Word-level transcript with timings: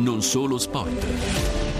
Non 0.00 0.22
solo 0.22 0.56
sport. 0.56 1.04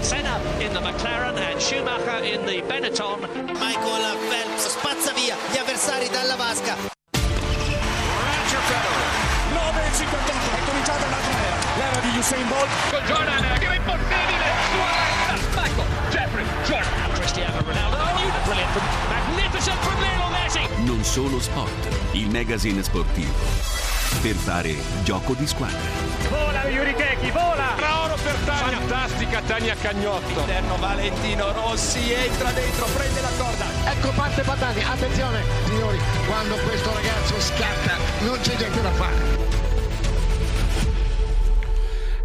Senna 0.01 0.37
in 0.59 0.71
the 0.73 0.79
McLaren 0.79 1.35
and 1.37 1.59
Schumacher 1.59 2.23
in 2.23 2.45
the 2.45 2.61
Benetton. 2.67 3.19
Michael 3.57 4.15
Phelps 4.29 4.67
spazza 4.67 5.11
via 5.13 5.35
gli 5.51 5.57
avversari 5.57 6.07
dalla 6.07 6.35
vasca. 6.35 6.75
Roger 6.77 8.61
Federer 8.69 9.09
9.58 9.57 10.53
è 10.53 10.65
cominciata 10.69 11.09
la 11.09 11.17
gara 11.17 11.41
l'era 11.77 11.99
di 11.99 12.17
Usain 12.19 12.47
Bolt 12.47 12.69
con 12.91 13.03
Jordan 13.05 13.57
che 13.57 13.65
va 13.65 13.73
impossibile 13.73 14.45
Suarez 14.69 15.45
Michael 15.55 15.87
Jeffrey 16.09 16.45
Jordan 16.65 17.11
Cristiano 17.13 17.57
Ronaldo 17.65 17.97
oh, 17.97 18.43
brilliant 18.45 18.71
from, 18.71 18.85
magnificent 19.09 19.79
from 19.79 19.99
Lionel 19.99 20.31
Messi 20.31 20.83
Non 20.83 21.03
solo 21.03 21.39
sport, 21.39 21.87
il 22.11 22.29
magazine 22.29 22.83
sportivo 22.83 23.33
per 24.21 24.35
fare 24.35 24.75
gioco 25.03 25.33
di 25.33 25.47
squadra. 25.47 25.79
vola 26.29 26.67
Yuri 26.67 26.93
Keki 26.93 27.31
vola 27.31 27.50
Tania 28.45 28.79
fantastica 28.79 29.41
Tania 29.41 29.75
Cagnotto 29.75 30.39
Interno 30.39 30.75
Valentino 30.77 31.51
Rossi 31.51 32.11
entra 32.11 32.51
dentro, 32.51 32.85
prende 32.85 33.21
la 33.21 33.31
corda. 33.37 33.65
Ecco 33.85 34.09
parte 34.11 34.41
Patani, 34.41 34.83
attenzione 34.83 35.43
signori, 35.65 35.99
quando 36.27 36.55
questo 36.57 36.93
ragazzo 36.93 37.39
scatta 37.39 37.97
non 38.21 38.39
c'è 38.41 38.55
niente 38.57 38.81
da 38.81 38.91
fare. 38.91 39.60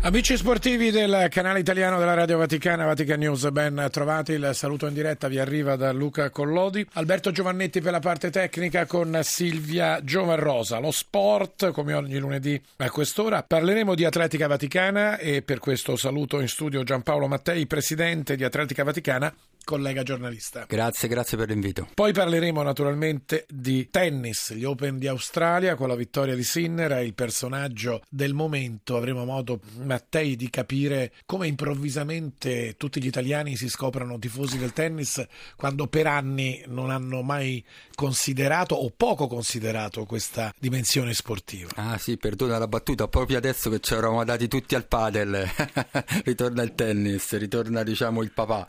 Amici 0.07 0.37
sportivi 0.37 0.93
del 0.93 1.27
canale 1.31 1.59
italiano 1.59 1.99
della 1.99 2.15
Radio 2.15 2.39
Vaticana, 2.39 2.85
Vatican 2.85 3.19
News, 3.19 3.51
ben 3.51 3.89
trovati. 3.91 4.35
Il 4.35 4.51
saluto 4.53 4.87
in 4.87 4.95
diretta 4.95 5.27
vi 5.27 5.41
arriva 5.41 5.75
da 5.75 5.91
Luca 5.91 6.31
Collodi. 6.31 6.87
Alberto 6.93 7.33
Giovannetti 7.33 7.81
per 7.81 7.91
la 7.91 7.99
parte 7.99 8.31
tecnica 8.31 8.87
con 8.87 9.19
Silvia 9.25 10.01
Giovarrosa. 10.05 10.79
Lo 10.79 10.93
sport, 10.93 11.73
come 11.73 11.93
ogni 11.95 12.19
lunedì 12.19 12.63
a 12.77 12.89
quest'ora. 12.89 13.43
Parleremo 13.43 13.97
di 13.97 14.05
Atletica 14.05 14.47
Vaticana 14.47 15.19
e 15.19 15.43
per 15.43 15.59
questo 15.59 15.97
saluto 15.97 16.39
in 16.39 16.47
studio 16.47 16.85
Giampaolo 16.85 17.27
Mattei, 17.27 17.67
presidente 17.67 18.37
di 18.37 18.45
Atletica 18.45 18.85
Vaticana, 18.85 19.35
collega 19.67 20.05
giornalista. 20.05 20.65
Grazie, 20.69 21.09
grazie 21.09 21.37
per 21.37 21.49
l'invito. 21.49 21.89
Poi 21.93 22.13
parleremo 22.13 22.63
naturalmente 22.63 23.47
di 23.49 23.91
tennis, 23.91 24.55
gli 24.55 24.63
Open 24.63 24.97
di 24.97 25.09
Australia 25.09 25.75
con 25.75 25.89
la 25.89 25.97
vittoria 25.97 26.37
di 26.37 26.45
Sinner, 26.45 26.93
è 26.93 27.01
il 27.01 27.15
personaggio 27.15 28.01
del 28.09 28.33
momento. 28.33 28.97
Avremo 28.97 29.25
modo, 29.25 29.59
Mattei, 29.83 30.37
di 30.37 30.49
capire 30.51 31.13
come 31.27 31.49
improvvisamente 31.49 32.77
tutti 32.77 33.03
gli 33.03 33.09
italiani 33.09 33.57
si 33.57 33.69
scoprano 33.69 34.19
tifosi 34.21 34.57
del 34.57 34.73
tennis 34.73 35.27
quando 35.57 35.89
per 35.89 36.07
anni 36.07 36.63
non 36.69 36.91
hanno 36.91 37.23
mai 37.23 37.65
considerato 37.97 38.77
o 38.77 38.93
poco 38.97 39.27
considerato 39.27 40.05
questa 40.05 40.55
dimensione 40.61 41.13
sportiva. 41.13 41.71
Ah 41.75 41.99
sì, 41.99 42.17
perdona 42.17 42.59
la 42.59 42.69
battuta, 42.69 43.09
proprio 43.09 43.39
adesso 43.39 43.69
che 43.69 43.81
ci 43.81 43.95
eravamo 43.95 44.23
dati 44.23 44.47
tutti 44.47 44.77
al 44.77 44.87
padel, 44.87 45.45
ritorna 46.25 46.63
il 46.63 46.75
tennis, 46.77 47.37
ritorna 47.37 47.83
diciamo 47.83 48.23
il 48.23 48.31
papà. 48.31 48.69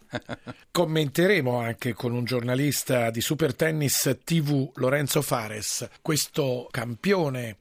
Commenteremo 0.88 1.60
anche 1.60 1.92
con 1.92 2.14
un 2.14 2.24
giornalista 2.24 3.10
di 3.10 3.20
Super 3.20 3.54
Tennis 3.54 4.20
TV, 4.24 4.72
Lorenzo 4.76 5.22
Fares, 5.22 5.86
questo 6.02 6.70
campione 6.72 7.58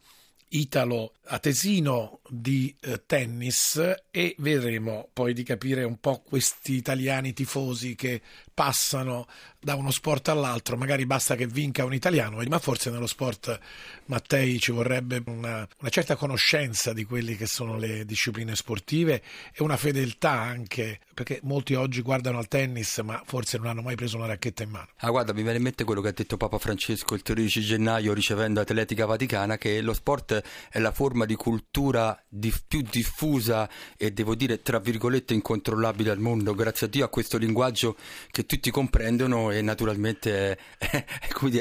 italo-atesino 0.50 2.20
di 2.28 2.72
eh, 2.82 3.02
tennis 3.04 3.82
e 4.12 4.36
vedremo 4.38 5.08
poi 5.12 5.34
di 5.34 5.42
capire 5.42 5.82
un 5.82 5.98
po' 5.98 6.22
questi 6.24 6.74
italiani 6.74 7.32
tifosi 7.32 7.96
che 7.96 8.22
passano 8.56 9.26
da 9.60 9.74
uno 9.74 9.90
sport 9.90 10.28
all'altro, 10.28 10.76
magari 10.76 11.04
basta 11.04 11.34
che 11.34 11.46
vinca 11.46 11.84
un 11.84 11.92
italiano, 11.92 12.40
ma 12.48 12.58
forse 12.58 12.88
nello 12.88 13.06
sport 13.06 13.58
Mattei 14.06 14.60
ci 14.60 14.70
vorrebbe 14.70 15.22
una, 15.26 15.66
una 15.80 15.90
certa 15.90 16.14
conoscenza 16.14 16.92
di 16.92 17.04
quelle 17.04 17.36
che 17.36 17.46
sono 17.46 17.76
le 17.76 18.06
discipline 18.06 18.54
sportive 18.54 19.20
e 19.52 19.62
una 19.64 19.76
fedeltà 19.76 20.30
anche, 20.30 21.00
perché 21.12 21.40
molti 21.42 21.74
oggi 21.74 22.00
guardano 22.00 22.38
al 22.38 22.48
tennis 22.48 22.98
ma 22.98 23.20
forse 23.26 23.58
non 23.58 23.66
hanno 23.66 23.82
mai 23.82 23.96
preso 23.96 24.16
una 24.16 24.26
racchetta 24.26 24.62
in 24.62 24.70
mano. 24.70 24.88
Ah 24.98 25.10
guarda, 25.10 25.34
mi 25.34 25.42
viene 25.42 25.58
in 25.58 25.64
mente 25.64 25.84
quello 25.84 26.00
che 26.00 26.08
ha 26.08 26.12
detto 26.12 26.38
Papa 26.38 26.58
Francesco 26.58 27.14
il 27.14 27.22
13 27.22 27.60
gennaio 27.60 28.14
ricevendo 28.14 28.60
Atletica 28.60 29.04
Vaticana, 29.04 29.58
che 29.58 29.82
lo 29.82 29.92
sport 29.92 30.42
è 30.70 30.78
la 30.78 30.92
forma 30.92 31.26
di 31.26 31.34
cultura 31.34 32.18
di, 32.28 32.54
più 32.66 32.82
diffusa 32.88 33.68
e 33.98 34.12
devo 34.12 34.34
dire 34.34 34.62
tra 34.62 34.78
virgolette 34.78 35.34
incontrollabile 35.34 36.12
al 36.12 36.20
mondo, 36.20 36.54
grazie 36.54 36.86
a 36.86 36.88
Dio 36.88 37.04
a 37.04 37.08
questo 37.08 37.36
linguaggio 37.36 37.96
che 38.30 38.45
tutti 38.46 38.70
comprendono 38.70 39.50
e 39.50 39.60
naturalmente 39.60 40.52
è, 40.52 40.58
è, 40.78 41.04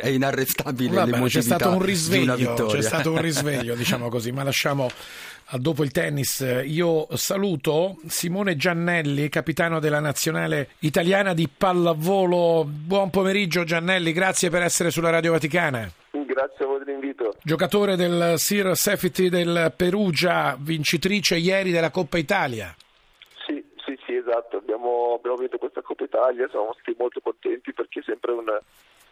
è 0.02 0.08
inarrestabile 0.08 0.96
Vabbè, 0.96 1.24
c'è 1.26 1.42
stato 1.42 1.70
un 1.70 1.82
risveglio, 1.82 2.54
c'è 2.68 2.82
stato 2.82 3.12
un 3.12 3.20
risveglio, 3.22 3.76
diciamo 3.76 4.10
così, 4.10 4.32
ma 4.32 4.44
lasciamo 4.44 4.90
dopo 5.54 5.84
il 5.84 5.92
tennis. 5.92 6.40
Io 6.66 7.08
saluto 7.16 7.98
Simone 8.08 8.56
Giannelli, 8.56 9.30
capitano 9.30 9.80
della 9.80 10.00
nazionale 10.00 10.70
italiana 10.80 11.34
di 11.34 11.48
pallavolo. 11.50 12.66
Buon 12.66 13.10
pomeriggio 13.10 13.64
Giannelli, 13.64 14.12
grazie 14.12 14.50
per 14.50 14.64
essere 14.64 14.92
sulla 14.92 15.10
Radio 15.10 15.32
Vaticana. 15.32 15.92
Grazie 16.12 16.66
a 16.66 16.68
voi 16.68 16.84
dell'invito. 16.84 17.36
Giocatore 17.44 17.96
del 17.96 18.36
Sir 18.38 18.76
Safety 18.76 19.30
del 19.30 19.74
Perugia, 19.76 20.58
vincitrice 20.60 21.38
ieri 21.38 21.72
della 21.72 21.92
Coppa 21.92 22.18
Italia. 22.18 22.76
Sì, 23.46 23.64
sì, 23.86 23.98
sì, 24.06 24.16
esatto. 24.16 24.62
Abbiamo, 24.86 25.16
abbiamo 25.16 25.38
vinto 25.38 25.58
questa 25.58 25.82
Coppa 25.82 26.04
Italia, 26.04 26.48
siamo 26.50 26.72
stati 26.74 26.96
molto 26.98 27.20
contenti 27.20 27.74
perché 27.74 28.02
è 28.02 28.04
sempre 28.04 28.34
un, 28.34 28.46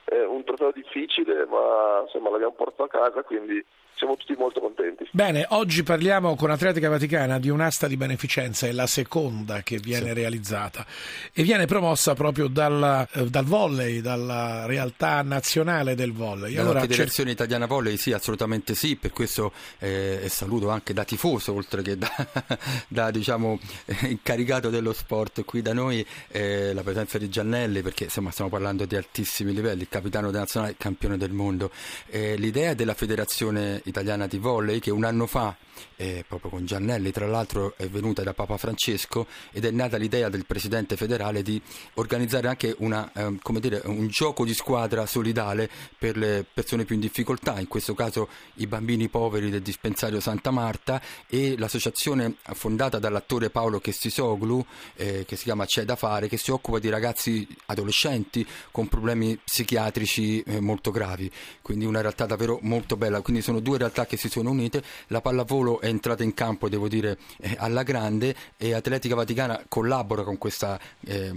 eh, 0.06 0.25
un 0.25 0.44
trofeo 0.44 0.72
difficile, 0.72 1.46
ma 1.46 2.02
insomma 2.03 2.30
l'abbiamo 2.30 2.53
portato 2.53 2.84
a 2.84 2.88
casa, 2.90 3.24
quindi 3.24 3.64
siamo 3.96 4.16
tutti 4.18 4.36
molto 4.38 4.59
contenti. 4.59 5.08
Bene, 5.12 5.46
oggi 5.50 5.84
parliamo 5.84 6.36
con 6.36 6.50
Atletica 6.50 6.90
Vaticana 6.90 7.40
di 7.40 7.50
un'asta 7.50 7.88
di 7.88 7.96
beneficenza, 7.96 8.68
è 8.68 8.72
la 8.72 8.88
seconda 8.88 9.62
che 9.62 9.78
viene 9.78 10.08
sì. 10.08 10.14
realizzata 10.14 10.86
e 11.31 11.44
viene 11.44 11.66
promossa 11.66 12.14
proprio 12.14 12.47
dal, 12.47 13.08
eh, 13.12 13.30
dal, 13.30 13.46
volley, 13.46 14.02
dalla 14.02 14.66
realtà 14.66 15.22
nazionale 15.22 15.96
del 15.96 16.12
volley. 16.12 16.53
Dalla 16.53 16.70
allora, 16.70 16.81
Federazione 16.81 17.30
c'è... 17.30 17.35
Italiana 17.35 17.66
Volley, 17.66 17.97
sì, 17.97 18.12
assolutamente 18.12 18.75
sì, 18.75 18.96
per 18.96 19.12
questo 19.12 19.53
eh, 19.80 20.25
saluto 20.28 20.70
anche 20.70 20.94
da 20.94 21.03
tifoso, 21.03 21.53
oltre 21.53 21.81
che 21.81 21.97
da, 21.97 22.09
da 22.88 23.12
diciamo, 23.12 23.59
incaricato 24.02 24.70
dello 24.70 24.94
sport 24.94 25.46
qui 25.46 25.62
da 25.62 25.74
noi, 25.74 26.06
eh, 26.30 26.74
la 26.74 26.81
presenza 26.81 27.18
di 27.18 27.30
Giannelli, 27.30 27.81
perché 27.81 28.06
insomma 28.06 28.31
stiamo 28.31 28.50
parlando 28.50 28.85
di 28.85 28.96
altissimi 28.96 29.53
livelli, 29.53 29.88
capitano 29.94 30.31
nazionale, 30.31 30.72
il 30.72 30.78
campione 30.80 31.18
del 31.18 31.31
mondo. 31.31 31.70
Eh, 32.08 32.36
l'idea 32.36 32.74
della 32.74 32.96
Federazione 32.96 33.80
italiana 33.86 34.26
di 34.26 34.40
volley 34.40 34.80
che 34.80 34.90
un 34.90 35.04
anno 35.04 35.28
fa, 35.28 35.56
eh, 35.98 36.26
proprio 36.28 36.50
con 36.50 36.66
Giannelli 36.66 37.12
tra 37.12 37.28
l'altro, 37.28 37.76
è 37.78 37.88
venuta 37.88 38.24
da 38.24 38.34
Papa 38.34 38.58
Francesco 38.58 39.28
ed 39.52 39.66
è 39.66 39.70
nata 39.70 39.98
l'idea 39.98 40.30
del 40.30 40.48
presidente 40.48 40.96
federale 40.96 41.44
di 41.44 41.62
organizzare 41.96 42.48
anche 42.48 42.74
una, 42.80 43.12
eh, 43.14 43.38
dire, 43.59 43.82
un 43.86 44.08
gioco 44.08 44.46
di 44.46 44.56
squadra 44.56 45.06
solidale 45.06 45.70
per 45.96 46.18
le 46.18 46.44
persone 46.52 46.86
più 46.86 46.96
in 46.96 47.02
difficoltà, 47.02 47.59
in 47.59 47.68
questo 47.68 47.94
caso 47.94 48.30
i 48.56 48.66
bambini 48.66 49.09
poveri 49.09 49.52
del 49.52 49.62
dispensario 49.62 50.20
Santa 50.20 50.50
Marta 50.50 51.00
e 51.28 51.56
l'associazione 51.56 52.38
fondata 52.53 52.98
dall'attore 52.98 53.52
Paolo 53.52 53.80
Chessisoglu 53.80 54.66
eh, 54.96 55.24
che 55.28 55.36
si 55.36 55.44
chiama 55.44 55.68
C'è 55.68 55.84
da 55.84 55.96
fare, 55.96 56.28
che 56.28 56.38
si 56.38 56.50
occupa 56.50 56.80
di 56.80 56.90
ragazzi 56.90 57.48
adolescenti 57.68 58.44
con 58.72 58.88
problemi 58.88 59.38
psichiatrici 59.38 59.82
eh, 59.92 60.60
molto 60.60 60.92
gravi, 60.92 61.32
quindi 61.62 61.86
una 61.86 62.02
realtà 62.02 62.26
davvero 62.26 62.60
molto 62.62 62.96
bella, 62.96 63.22
quindi 63.22 63.42
sono 63.42 63.60
due 63.60 63.78
realtà 63.78 64.06
che 64.06 64.18
si 64.18 64.30
sono 64.30 64.52
unite, 64.52 64.84
la 65.08 65.22
pallavolo 65.22 65.80
è 65.82 65.88
entrata 65.88 66.24
in 66.24 66.34
campo, 66.34 66.70
devo 66.70 66.88
dire, 66.88 67.18
eh, 67.40 67.56
alla 67.58 67.84
grande 67.84 68.36
e 68.58 68.74
Atletica 68.74 69.16
Vaticana 69.16 69.64
collabora 69.68 70.24
con 70.24 70.38
questa 70.38 70.80
eh, 71.06 71.32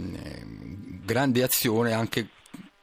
grande 1.05 1.43
azione 1.43 1.93
anche 1.93 2.29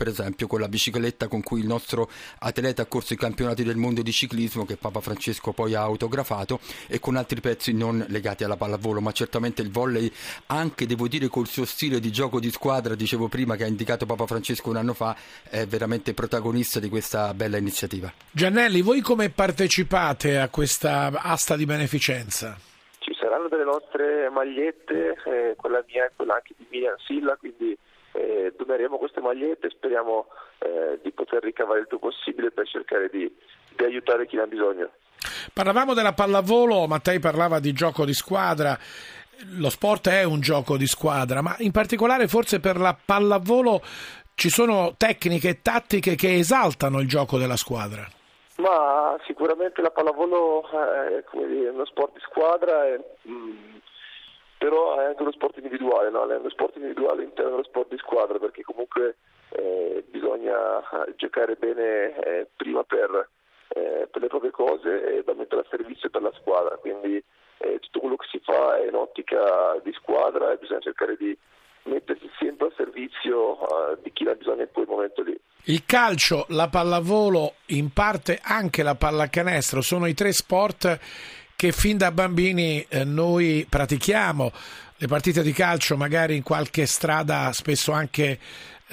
per 0.04 0.12
esempio 0.12 0.48
con 0.48 0.60
la 0.60 0.68
bicicletta 0.68 1.30
con 1.30 1.42
cui 1.42 1.62
il 1.62 1.66
nostro 1.66 2.10
atleta 2.40 2.82
ha 2.82 2.86
corso 2.88 3.14
i 3.14 3.18
campionati 3.18 3.64
del 3.64 3.78
mondo 3.78 4.02
di 4.02 4.12
ciclismo 4.12 4.66
che 4.66 4.76
Papa 4.76 5.00
Francesco 5.00 5.54
poi 5.54 5.76
ha 5.76 5.82
autografato 5.82 6.60
e 6.90 7.00
con 7.00 7.16
altri 7.16 7.40
pezzi 7.40 7.72
non 7.72 8.04
legati 8.10 8.44
alla 8.44 8.58
pallavolo, 8.58 9.00
ma 9.00 9.14
certamente 9.14 9.62
il 9.62 9.72
volley 9.72 10.12
anche 10.48 10.86
devo 10.86 11.08
dire 11.08 11.30
col 11.30 11.48
suo 11.48 11.64
stile 11.64 12.02
di 12.02 12.12
gioco 12.12 12.42
di 12.42 12.52
squadra, 12.52 12.96
dicevo 12.96 13.30
prima 13.30 13.56
che 13.56 13.64
ha 13.64 13.68
indicato 13.68 14.06
Papa 14.06 14.26
Francesco 14.26 14.70
un 14.70 14.76
anno 14.76 14.94
fa, 14.94 15.16
è 15.50 15.66
veramente 15.66 16.14
protagonista 16.14 16.82
di 16.82 16.90
questa 16.90 17.34
bella 17.34 17.56
iniziativa. 17.56 18.12
Giannelli, 18.30 18.82
voi 18.82 19.00
come 19.00 19.30
partecipate 19.30 20.38
a 20.38 20.50
questa 20.50 21.12
asta 21.16 21.56
di 21.56 21.66
beneficenza? 21.66 22.58
Ci 23.00 23.16
saranno 23.18 23.48
delle 23.48 23.64
nostre 23.64 24.30
magliette, 24.30 25.16
eh, 25.26 25.56
quella 25.56 25.82
mia 25.88 26.04
e 26.04 26.12
quella 26.14 26.34
anche 26.34 26.56
di 26.58 26.66
Miriam 26.70 26.98
Silla, 27.06 27.38
quindi 27.38 27.78
eh, 28.14 28.54
doneremo 28.58 28.98
queste 28.98 29.22
magliette 29.22 29.68
e 29.68 29.72
speriamo 29.72 30.28
eh, 30.60 31.00
di 31.02 31.12
poter 31.12 31.44
ricavare 31.44 31.82
il 31.82 31.88
più 31.88 32.00
possibile 32.00 32.52
per 32.52 32.68
cercare 32.68 33.10
di, 33.10 33.32
di 33.76 33.84
aiutare 33.84 34.26
chi 34.26 34.36
ne 34.36 34.44
ha 34.44 34.48
bisogno. 34.48 34.90
Parlavamo 35.54 35.94
della 35.94 36.14
pallavolo, 36.14 36.88
Mattei 36.88 37.20
parlava 37.20 37.60
di 37.60 37.74
gioco 37.74 38.06
di 38.06 38.14
squadra. 38.14 38.78
Lo 39.58 39.70
sport 39.70 40.10
è 40.10 40.24
un 40.24 40.40
gioco 40.40 40.78
di 40.78 40.88
squadra, 40.88 41.42
ma 41.42 41.56
in 41.60 41.72
particolare 41.72 42.28
forse 42.28 42.60
per 42.60 42.78
la 42.78 42.96
pallavolo 42.96 43.82
ci 44.36 44.50
sono 44.50 44.96
tecniche 44.98 45.50
e 45.50 45.62
tattiche 45.62 46.16
che 46.16 46.36
esaltano 46.36 47.00
il 47.00 47.08
gioco 47.08 47.38
della 47.38 47.58
squadra. 47.58 48.08
Ma 48.58 49.18
sicuramente 49.26 49.82
la 49.82 49.90
pallavolo 49.90 50.64
è 50.70 51.24
dire, 51.48 51.70
uno 51.70 51.86
sport 51.86 52.14
di 52.14 52.20
squadra 52.22 52.86
e, 52.88 53.00
mh, 53.24 53.82
però 54.64 54.98
è 54.98 55.04
anche 55.04 55.22
uno 55.24 55.34
sport 55.34 55.58
individuale, 55.58 56.10
no? 56.10 56.26
è 56.26 56.38
uno 56.38 56.50
sport 56.50 56.78
individuale 56.78 57.20
all'interno 57.20 57.52
dello 57.52 57.66
sport 57.66 57.90
di 57.90 57.98
squadra 57.98 58.40
perché 58.40 58.64
comunque 58.64 59.18
eh, 59.50 60.06
bisogna 60.10 60.80
eh, 60.80 61.16
giocare 61.18 61.56
bene 61.56 62.16
eh, 62.16 62.48
prima 62.56 62.82
per, 62.84 63.28
eh, 63.76 64.08
per, 64.10 64.22
le 64.22 64.28
proprie 64.30 64.52
cose 64.52 65.18
e 65.18 65.24
da 65.26 65.34
mettere 65.34 65.64
a 65.64 65.66
servizio 65.70 66.10
per 66.10 66.22
la 66.22 66.32
squadra, 66.40 66.78
quindi 66.78 67.22
eh, 67.58 67.80
tutto 67.80 68.00
quello 68.00 68.16
che 68.16 68.28
si 68.32 68.40
fa 68.42 68.78
è 68.78 68.88
in 68.88 68.96
ottica 68.96 69.78
di 69.84 69.92
squadra 69.92 70.54
e 70.54 70.58
bisogna 70.58 70.80
cercare 70.80 71.18
di 71.18 71.38
mettersi 71.84 72.32
sempre 72.40 72.68
a 72.68 72.74
servizio 72.78 73.60
uh, 73.60 73.98
di 74.02 74.14
chi 74.14 74.26
ha 74.30 74.36
bisogno 74.36 74.62
in 74.62 74.70
quel 74.72 74.88
momento 74.88 75.24
lì. 75.24 75.38
Il 75.66 75.84
calcio, 75.86 76.46
la 76.50 76.70
pallavolo, 76.70 77.56
in 77.68 77.92
parte 77.92 78.40
anche 78.42 78.82
la 78.82 78.96
pallacanestro 78.96 79.82
sono 79.82 80.08
i 80.08 80.14
tre 80.14 80.32
sport 80.32 81.00
che 81.56 81.72
fin 81.72 81.98
da 81.98 82.12
bambini 82.12 82.86
eh, 82.90 83.04
noi 83.04 83.66
pratichiamo. 83.70 84.52
Le 84.98 85.08
partite 85.08 85.42
di 85.42 85.52
calcio 85.52 85.98
magari 85.98 86.36
in 86.36 86.44
qualche 86.44 86.86
strada 86.86 87.52
spesso 87.52 87.92
anche 87.92 88.40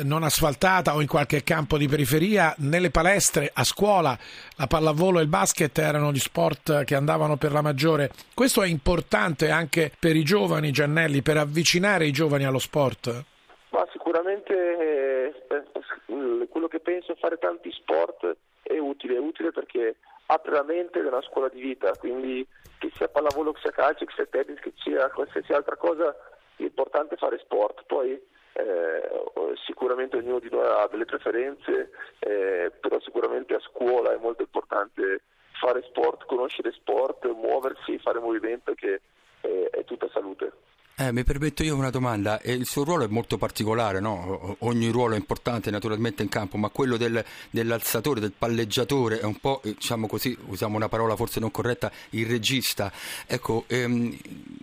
non 0.03 0.23
asfaltata 0.23 0.95
o 0.95 1.01
in 1.01 1.07
qualche 1.07 1.43
campo 1.43 1.77
di 1.77 1.89
periferia, 1.89 2.55
nelle 2.59 2.91
palestre, 2.91 3.51
a 3.53 3.65
scuola, 3.65 4.17
la 4.57 4.67
pallavolo 4.67 5.19
e 5.19 5.23
il 5.23 5.29
basket 5.29 5.77
erano 5.79 6.13
gli 6.13 6.19
sport 6.19 6.85
che 6.85 6.95
andavano 6.95 7.37
per 7.37 7.53
la 7.53 7.63
maggiore. 7.63 8.11
Questo 8.35 8.63
è 8.63 8.67
importante 8.67 9.51
anche 9.51 9.93
per 9.99 10.17
i 10.17 10.23
giovani, 10.23 10.71
Giannelli, 10.71 11.23
per 11.23 11.37
avvicinare 11.37 12.07
i 12.07 12.13
giovani 12.13 12.45
allo 12.45 12.59
sport? 12.59 13.25
Ma 13.71 13.87
sicuramente 13.93 14.55
eh, 14.55 16.47
quello 16.49 16.69
che 16.69 16.81
penso 16.81 17.15
fare 17.17 17.39
tanti 17.39 17.71
sport 17.73 18.37
è 18.63 18.79
utile, 18.79 19.17
è 19.17 19.19
utile 19.19 19.53
perché 19.53 19.97
apre 20.31 20.53
la 20.53 20.63
mente 20.63 20.99
ed 20.99 21.07
è 21.07 21.09
una 21.09 21.23
scuola 21.23 21.49
di 21.49 21.61
vita, 21.61 21.93
quindi 21.97 22.47
che 22.79 22.91
sia 22.95 23.09
pallavolo, 23.09 23.53
che 23.53 23.61
sia 23.61 23.73
calcio, 23.73 24.05
che 24.05 24.15
sia 24.15 24.27
tennis, 24.27 24.61
che 24.61 24.73
sia 24.77 25.11
qualsiasi 25.11 25.53
altra 25.53 25.77
cosa, 25.77 26.17
l'importante 26.57 27.15
è 27.15 27.19
fare 27.19 27.39
sport. 27.39 27.85
Poi 27.87 28.13
eh, 28.13 29.57
sicuramente 29.67 30.17
ognuno 30.17 30.39
di 30.39 30.49
noi 30.51 30.65
ha 30.65 30.87
delle 30.89 31.05
preferenze, 31.05 31.91
eh, 32.21 32.73
però 32.81 33.01
sicuramente 33.01 33.55
a 33.55 33.61
scuola 33.61 34.13
è 34.13 34.19
molto 34.19 34.43
importante 34.43 35.23
fare 35.61 35.83
sport, 35.83 36.25
conoscere 36.27 36.73
sport, 36.73 37.27
muoversi, 37.27 37.99
fare 37.99 38.21
movimento 38.21 38.73
che 38.75 39.01
eh, 39.41 39.69
è 39.71 39.85
tutta 39.85 40.09
salute. 40.13 40.53
Eh, 41.01 41.13
mi 41.13 41.25
permetto 41.25 41.63
io 41.63 41.77
una 41.77 41.89
domanda, 41.89 42.39
il 42.45 42.67
suo 42.67 42.85
ruolo 42.85 43.05
è 43.05 43.09
molto 43.09 43.39
particolare, 43.39 44.01
no? 44.01 44.57
ogni 44.59 44.91
ruolo 44.91 45.15
è 45.15 45.17
importante 45.17 45.71
naturalmente 45.71 46.23
in 46.23 46.29
campo, 46.29 46.59
ma 46.59 46.69
quello 46.69 46.99
del, 46.99 47.25
dell'alzatore, 47.49 48.21
del 48.21 48.35
palleggiatore 48.37 49.19
è 49.19 49.25
un 49.25 49.41
po', 49.41 49.63
eh, 49.63 49.73
diciamo 49.73 50.07
così, 50.07 50.37
usiamo 50.49 50.77
una 50.77 50.91
parola 50.91 51.17
forse 51.17 51.41
non 51.41 51.51
corretta, 51.51 51.91
il 52.11 52.27
regista. 52.27 52.93
Ecco, 53.27 53.65
ehm, 53.69 54.15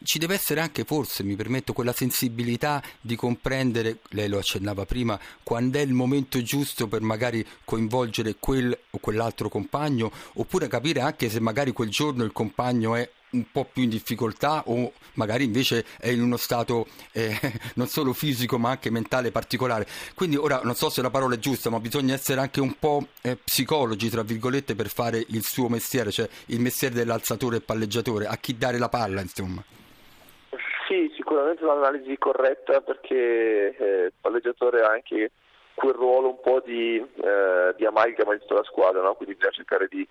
ci 0.04 0.20
deve 0.20 0.36
essere 0.36 0.62
anche 0.62 0.84
forse, 0.84 1.24
mi 1.24 1.36
permetto, 1.36 1.74
quella 1.74 1.92
sensibilità 1.92 2.84
di 3.02 3.16
comprendere, 3.16 4.02
lei 4.10 4.28
lo 4.28 4.38
accennava 4.38 4.86
prima, 4.86 5.20
quando 5.42 5.80
è 5.80 5.82
il 5.82 5.94
momento 5.94 6.40
giusto 6.44 6.88
per 6.88 7.02
magari 7.02 7.44
coinvolgere 7.66 8.36
quel 8.38 8.78
o 8.92 9.00
quell'altro 9.00 9.50
compagno, 9.50 10.12
oppure 10.34 10.68
capire 10.68 11.02
anche 11.02 11.32
se 11.32 11.40
magari 11.40 11.72
quel 11.72 11.90
giorno 11.90 12.24
il 12.24 12.32
compagno 12.32 12.94
è 12.94 13.10
un 13.32 13.52
po' 13.52 13.66
più 13.66 13.84
in 13.84 13.90
difficoltà 13.90 14.64
o 14.68 14.94
magari 15.14 15.44
invece 15.44 15.84
è 16.00 16.10
in 16.10 16.22
uno 16.22 16.38
stato 16.38 16.88
eh, 17.12 17.36
non 17.76 17.88
solo 17.88 18.14
fisico 18.14 18.58
ma 18.58 18.70
anche 18.70 18.90
mentale 18.90 19.32
particolare. 19.32 19.86
Quindi 20.16 20.36
ora 20.36 20.62
non 20.64 20.76
so 20.76 20.90
se 20.90 21.02
la 21.02 21.10
parola 21.10 21.36
è 21.36 21.40
giusta, 21.40 21.70
ma 21.70 21.80
bisogna 21.80 22.14
essere 22.14 22.40
anche 22.40 22.62
un 22.62 22.78
po' 22.80 23.08
eh, 23.22 23.36
psicologi, 23.36 24.10
tra 24.10 24.24
virgolette, 24.24 24.76
per 24.76 24.88
fare 24.88 25.18
il 25.18 25.44
suo 25.44 25.68
mestiere, 25.70 26.12
cioè 26.12 26.28
il 26.48 26.60
mestiere 26.60 26.96
dell'alzatore 26.96 27.58
e 27.58 27.62
palleggiatore, 27.62 28.26
a 28.26 28.38
chi 28.38 28.58
dare 28.58 28.78
la 28.78 28.90
palla, 28.90 29.22
insomma. 29.22 29.64
Sì, 30.88 31.12
sicuramente 31.16 31.66
un'analisi 31.66 32.18
corretta 32.18 32.80
perché 32.80 33.76
eh, 33.78 34.04
il 34.06 34.14
palleggiatore 34.22 34.82
ha 34.82 34.90
anche 34.90 35.32
quel 35.74 35.94
ruolo 35.94 36.30
un 36.30 36.40
po' 36.40 36.62
di, 36.66 36.96
eh, 36.96 37.74
di 37.76 37.86
amalgama 37.86 38.34
di 38.34 38.40
tutta 38.40 38.56
la 38.56 38.64
squadra, 38.64 39.02
no? 39.02 39.14
quindi 39.14 39.36
bisogna 39.36 39.54
cercare 39.54 39.88
di 39.90 40.08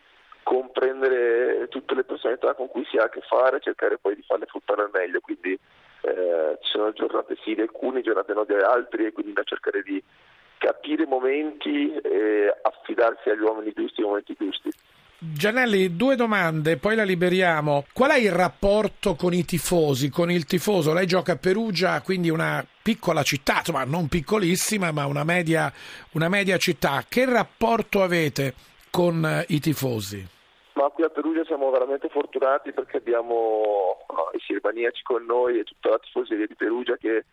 comprendere 0.46 1.66
tutte 1.70 1.96
le 1.96 2.04
personalità 2.04 2.54
con 2.54 2.68
cui 2.68 2.86
si 2.88 2.96
ha 2.98 3.02
a 3.02 3.08
che 3.08 3.20
fare 3.22 3.58
cercare 3.60 3.98
poi 3.98 4.14
di 4.14 4.22
farle 4.24 4.46
fruttare 4.46 4.82
al 4.82 4.90
meglio. 4.92 5.18
Quindi 5.18 5.58
eh, 6.02 6.58
ci 6.60 6.70
sono 6.70 6.92
giornate 6.92 7.36
sì 7.42 7.56
di 7.56 7.62
alcuni, 7.62 8.00
giornate 8.00 8.32
no 8.32 8.44
di 8.44 8.54
altri 8.54 9.06
e 9.06 9.12
quindi 9.12 9.32
da 9.32 9.42
cercare 9.42 9.82
di 9.82 10.00
capire 10.58 11.02
i 11.02 11.08
momenti 11.08 11.92
e 11.96 12.54
affidarsi 12.62 13.28
agli 13.28 13.40
uomini 13.40 13.72
giusti 13.74 14.00
nei 14.00 14.08
momenti 14.08 14.36
giusti. 14.38 14.70
Gianelli, 15.18 15.96
due 15.96 16.14
domande, 16.14 16.76
poi 16.76 16.94
la 16.94 17.02
liberiamo. 17.02 17.86
Qual 17.92 18.10
è 18.12 18.18
il 18.18 18.30
rapporto 18.30 19.16
con 19.16 19.34
i 19.34 19.44
tifosi, 19.44 20.10
con 20.10 20.30
il 20.30 20.44
tifoso? 20.44 20.92
Lei 20.92 21.08
gioca 21.08 21.32
a 21.32 21.36
Perugia, 21.38 22.00
quindi 22.02 22.30
una 22.30 22.64
piccola 22.80 23.24
città, 23.24 23.58
insomma 23.58 23.82
non 23.82 24.06
piccolissima, 24.06 24.92
ma 24.92 25.06
una 25.06 25.24
media, 25.24 25.72
una 26.12 26.28
media 26.28 26.56
città. 26.56 27.02
Che 27.08 27.24
rapporto 27.24 28.04
avete 28.04 28.54
con 28.90 29.24
eh, 29.26 29.44
i 29.48 29.58
tifosi? 29.58 30.34
Ma 30.76 30.90
qui 30.90 31.04
a 31.04 31.08
Perugia 31.08 31.42
siamo 31.44 31.70
veramente 31.70 32.10
fortunati 32.10 32.72
perché 32.72 32.98
abbiamo 32.98 33.96
i 34.32 34.38
sirmaniaci 34.40 35.02
con 35.04 35.24
noi 35.24 35.58
e 35.58 35.64
tutta 35.64 35.88
la 35.88 35.98
tifoseria 35.98 36.46
di 36.46 36.54
Perugia 36.54 36.96
che 36.98 37.24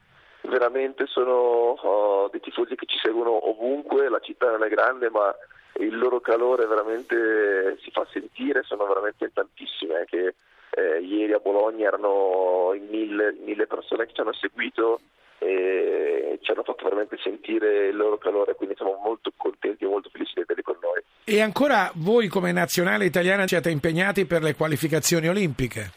veramente 0.43 1.05
sono 1.07 1.75
oh, 1.77 2.29
dei 2.29 2.39
tifosi 2.39 2.75
che 2.75 2.85
ci 2.85 2.97
seguono 2.99 3.49
ovunque, 3.49 4.07
la 4.07 4.19
città 4.19 4.49
non 4.49 4.63
è 4.63 4.69
grande 4.69 5.09
ma 5.09 5.35
il 5.79 5.97
loro 5.97 6.21
calore 6.21 6.67
veramente 6.67 7.77
si 7.81 7.91
fa 7.91 8.07
sentire, 8.13 8.63
sono 8.63 8.85
veramente 8.85 9.29
tantissime, 9.33 9.95
anche 9.97 10.35
eh, 10.69 10.99
ieri 11.01 11.33
a 11.33 11.39
Bologna 11.39 11.87
erano 11.87 12.73
mille, 12.89 13.35
mille 13.43 13.67
persone 13.67 14.05
che 14.05 14.13
ci 14.13 14.21
hanno 14.21 14.33
seguito 14.33 15.01
e 15.39 16.39
ci 16.41 16.51
hanno 16.51 16.63
fatto 16.63 16.85
veramente 16.85 17.17
sentire 17.17 17.87
il 17.87 17.97
loro 17.97 18.17
calore, 18.17 18.55
quindi 18.55 18.75
siamo 18.77 19.01
molto 19.03 19.33
contenti 19.35 19.83
e 19.83 19.87
molto 19.87 20.09
felici 20.09 20.31
di 20.35 20.41
averli 20.41 20.63
con 20.63 20.77
noi. 20.81 21.03
E 21.25 21.39
ancora 21.39 21.89
voi 21.95 22.27
come 22.27 22.51
nazionale 22.51 23.05
italiana 23.05 23.47
siete 23.47 23.69
impegnati 23.69 24.25
per 24.25 24.41
le 24.41 24.55
qualificazioni 24.55 25.29
olimpiche? 25.29 25.91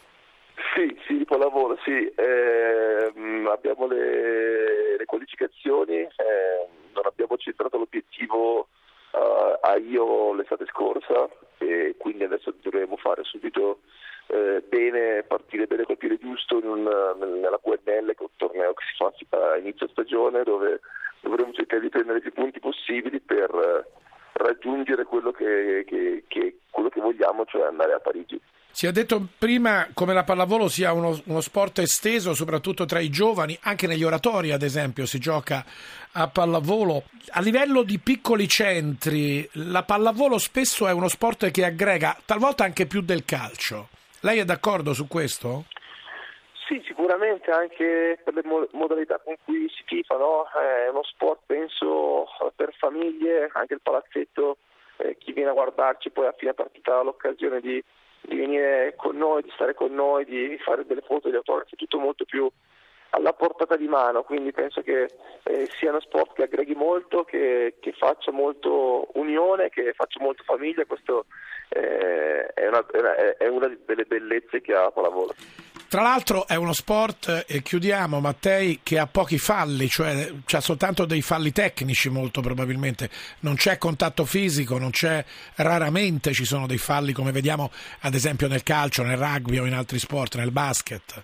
Sì, 0.73 0.97
sì, 1.05 1.25
pallavolo, 1.25 1.77
sì. 1.83 2.09
Eh, 2.15 3.11
abbiamo 3.51 3.87
le, 3.87 4.95
le 4.97 5.05
qualificazioni, 5.05 5.95
eh, 5.97 6.67
non 6.93 7.05
abbiamo 7.05 7.35
centrato 7.35 7.77
l'obiettivo 7.77 8.69
uh, 9.11 9.59
a 9.59 9.75
Io 9.75 10.33
l'estate 10.33 10.65
scorsa 10.67 11.27
e 11.57 11.95
quindi 11.97 12.23
adesso 12.23 12.53
dovremo 12.61 12.95
fare 12.95 13.23
subito 13.25 13.79
eh, 14.27 14.63
bene, 14.65 15.23
partire 15.27 15.67
bene 15.67 15.83
col 15.83 15.97
piede 15.97 16.17
giusto 16.19 16.57
un, 16.63 16.83
nella 16.83 17.59
QNL 17.61 18.15
che 18.15 18.15
è 18.15 18.21
un 18.21 18.35
torneo 18.37 18.73
che 18.73 18.83
si 18.87 19.25
fa 19.27 19.37
a 19.39 19.57
inizio 19.57 19.89
stagione 19.89 20.43
dove 20.43 20.79
dovremo 21.19 21.51
cercare 21.51 21.81
di 21.81 21.89
prendere 21.89 22.21
più 22.21 22.31
punti 22.31 22.61
possibili 22.61 23.19
per 23.19 23.85
raggiungere 24.37 25.03
quello 25.03 25.31
che, 25.31 25.83
che, 25.85 26.23
che, 26.27 26.59
quello 26.69 26.89
che 26.89 27.01
vogliamo, 27.01 27.45
cioè 27.45 27.67
andare 27.67 27.93
a 27.93 27.99
Parigi. 27.99 28.39
Si 28.77 28.85
è 28.85 28.91
detto 28.91 29.27
prima 29.39 29.87
come 29.91 30.13
la 30.13 30.23
pallavolo 30.23 30.67
sia 30.67 30.93
uno, 30.93 31.19
uno, 31.25 31.41
sport 31.41 31.79
esteso, 31.79 32.35
soprattutto 32.35 32.85
tra 32.85 32.99
i 32.99 33.09
giovani, 33.09 33.57
anche 33.63 33.87
negli 33.87 34.03
oratori, 34.03 34.51
ad 34.51 34.61
esempio, 34.61 35.07
si 35.07 35.17
gioca 35.17 35.65
a 36.11 36.27
pallavolo. 36.27 37.05
A 37.31 37.41
livello 37.41 37.81
di 37.81 37.97
piccoli 37.97 38.47
centri, 38.47 39.49
la 39.53 39.81
pallavolo 39.81 40.37
spesso 40.37 40.87
è 40.87 40.91
uno 40.91 41.07
sport 41.07 41.49
che 41.49 41.65
aggrega, 41.65 42.17
talvolta 42.23 42.65
anche 42.65 42.85
più 42.85 43.01
del 43.01 43.25
calcio. 43.25 43.87
Lei 44.19 44.37
è 44.37 44.45
d'accordo 44.45 44.93
su 44.93 45.07
questo? 45.07 45.63
Sì, 46.67 46.79
sicuramente 46.85 47.49
anche 47.49 48.19
per 48.23 48.35
le 48.35 48.43
modalità 48.73 49.19
con 49.25 49.37
cui 49.43 49.67
si 49.75 49.85
tifa, 49.87 50.17
no? 50.17 50.45
è 50.53 50.87
uno 50.89 51.01
sport 51.01 51.39
penso 51.47 52.27
per 52.55 52.75
famiglie, 52.77 53.49
anche 53.53 53.73
il 53.73 53.81
palazzetto, 53.81 54.57
eh, 54.97 55.17
chi 55.17 55.31
viene 55.31 55.49
a 55.49 55.53
guardarci 55.53 56.11
poi 56.11 56.27
a 56.27 56.35
fine 56.37 56.53
partita 56.53 56.99
ha 56.99 57.01
l'occasione 57.01 57.59
di, 57.59 57.83
di, 58.21 58.35
venire 58.35 58.93
con 58.95 59.17
noi, 59.17 59.43
di 59.43 59.51
stare 59.53 59.73
con 59.73 59.93
noi, 59.93 60.25
di 60.25 60.57
fare 60.59 60.85
delle 60.85 61.01
foto, 61.01 61.27
degli 61.27 61.37
autografi, 61.37 61.75
tutto 61.75 61.99
molto 61.99 62.25
più 62.25 62.49
alla 63.11 63.33
portata 63.33 63.77
di 63.77 63.87
mano, 63.87 64.23
quindi 64.23 64.51
penso 64.51 64.81
che 64.81 65.09
eh, 65.43 65.69
sia 65.79 65.89
uno 65.89 66.01
sport 66.01 66.33
che 66.33 66.43
aggreghi 66.43 66.75
molto, 66.75 67.23
che, 67.23 67.75
che, 67.79 67.93
faccia 67.93 68.31
molto 68.31 69.07
unione, 69.13 69.69
che 69.69 69.93
faccia 69.93 70.19
molto 70.21 70.43
famiglia, 70.43 70.85
questo 70.85 71.25
eh, 71.69 72.47
è, 72.47 72.67
una, 72.67 72.85
è 73.37 73.47
una 73.47 73.75
delle 73.85 74.05
bellezze 74.05 74.61
che 74.61 74.73
ha 74.73 74.83
la 74.83 74.91
pallavolo. 74.91 75.33
Tra 75.89 76.01
l'altro 76.01 76.47
è 76.47 76.55
uno 76.55 76.73
sport, 76.73 77.45
e 77.47 77.61
chiudiamo 77.61 78.19
Mattei, 78.19 78.81
che 78.83 78.99
ha 78.99 79.07
pochi 79.07 79.37
falli, 79.37 79.87
cioè 79.87 80.33
ha 80.45 80.59
soltanto 80.59 81.05
dei 81.05 81.21
falli 81.21 81.53
tecnici 81.53 82.09
molto 82.09 82.41
probabilmente, 82.41 83.09
non 83.39 83.55
c'è 83.55 83.77
contatto 83.77 84.25
fisico, 84.25 84.77
non 84.77 84.89
c'è, 84.89 85.23
raramente 85.55 86.33
ci 86.33 86.43
sono 86.43 86.67
dei 86.67 86.77
falli 86.77 87.13
come 87.13 87.31
vediamo 87.31 87.71
ad 88.01 88.15
esempio 88.15 88.49
nel 88.49 88.63
calcio, 88.63 89.03
nel 89.03 89.17
rugby 89.17 89.59
o 89.59 89.65
in 89.65 89.73
altri 89.73 89.97
sport, 89.97 90.35
nel 90.35 90.51
basket. 90.51 91.23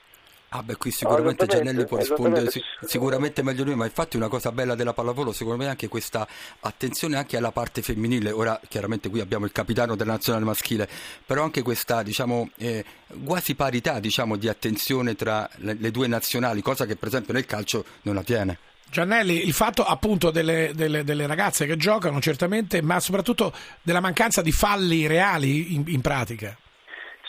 Ah 0.55 0.62
beh, 0.62 0.75
qui 0.75 0.91
sicuramente 0.91 1.48
Giannelli 1.48 1.83
può 1.86 1.98
rispondere 1.98 2.48
sicuramente 2.86 3.41
meglio 3.41 3.63
lui, 3.63 3.74
ma 3.74 3.86
infatti 3.86 4.17
una 4.17 4.27
cosa 4.27 4.51
bella 4.51 4.75
della 4.75 4.93
pallavolo 4.93 5.31
secondo 5.31 5.57
me 5.57 5.65
è 5.65 5.69
anche 5.69 5.88
questa 5.88 6.27
attenzione 6.60 7.17
anche 7.17 7.38
alla 7.38 7.51
parte 7.51 7.81
femminile. 7.81 8.29
Ora 8.29 8.62
chiaramente 8.67 9.10
qui 9.10 9.19
abbiamo 9.19 9.45
il 9.45 9.51
capitano 9.51 9.95
della 9.95 10.12
nazionale 10.12 10.45
maschile, 10.45 10.88
però 11.25 11.41
anche 11.41 11.63
questa 11.63 12.03
diciamo 12.03 12.51
eh, 12.57 12.86
quasi 13.25 13.55
parità 13.55 14.00
diciamo, 14.00 14.36
di 14.36 14.48
attenzione 14.48 15.15
tra 15.15 15.50
le, 15.55 15.75
le 15.79 15.89
due 15.89 16.05
nazionali, 16.05 16.62
cosa 16.62 16.86
che 16.86 16.98
per 16.98 17.07
esempio 17.07 17.33
nel 17.33 17.48
calcio 17.48 17.83
non 18.03 18.17
avviene. 18.17 18.60
Giannelli, 18.91 19.48
il 19.48 19.53
fatto 19.53 19.83
appunto 19.83 20.29
delle, 20.29 20.72
delle, 20.75 21.03
delle, 21.03 21.25
ragazze 21.25 21.65
che 21.65 21.77
giocano 21.77 22.22
certamente, 22.22 22.79
ma 22.83 23.00
soprattutto 23.00 23.51
della 23.81 24.01
mancanza 24.01 24.43
di 24.43 24.51
falli 24.51 25.07
reali 25.07 25.74
in, 25.74 25.83
in 25.88 26.01
pratica. 26.01 26.55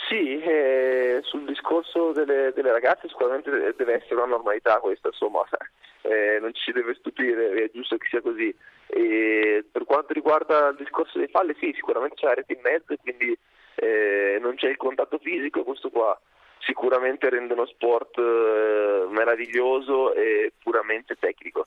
Sì, 0.09 0.38
eh, 0.43 0.84
sul 1.23 1.44
discorso 1.44 2.12
delle, 2.12 2.52
delle, 2.54 2.73
ragazze 2.73 3.09
sicuramente 3.09 3.50
deve 3.50 3.94
essere 3.94 4.14
una 4.14 4.26
normalità 4.26 4.78
questa, 4.78 5.09
insomma, 5.09 5.44
eh, 6.02 6.38
non 6.40 6.52
ci 6.54 6.73
deve 6.73 6.94
stupire, 6.94 7.64
è 7.64 7.71
giusto 7.73 7.97
che 7.97 8.09
sia 8.09 8.21
così. 8.21 8.54
E 8.87 9.64
per 9.71 9.85
quanto 9.85 10.12
riguarda 10.12 10.68
il 10.68 10.76
discorso 10.76 11.18
dei 11.18 11.28
falli, 11.28 11.54
sì, 11.59 11.73
sicuramente 11.75 12.16
c'è 12.16 12.26
la 12.26 12.35
rete 12.35 12.52
in 12.52 12.61
mezzo 12.62 12.94
quindi 13.00 13.37
eh, 13.76 14.38
non 14.40 14.54
c'è 14.54 14.68
il 14.68 14.76
contatto 14.76 15.18
fisico, 15.18 15.64
questo 15.64 15.90
qua 15.90 16.18
sicuramente 16.66 17.30
rende 17.30 17.52
uno 17.52 17.66
sport 17.66 18.18
eh, 18.18 19.06
meraviglioso 19.11 20.14
e 20.14 20.52
puramente 20.62 21.16
tecnico. 21.18 21.66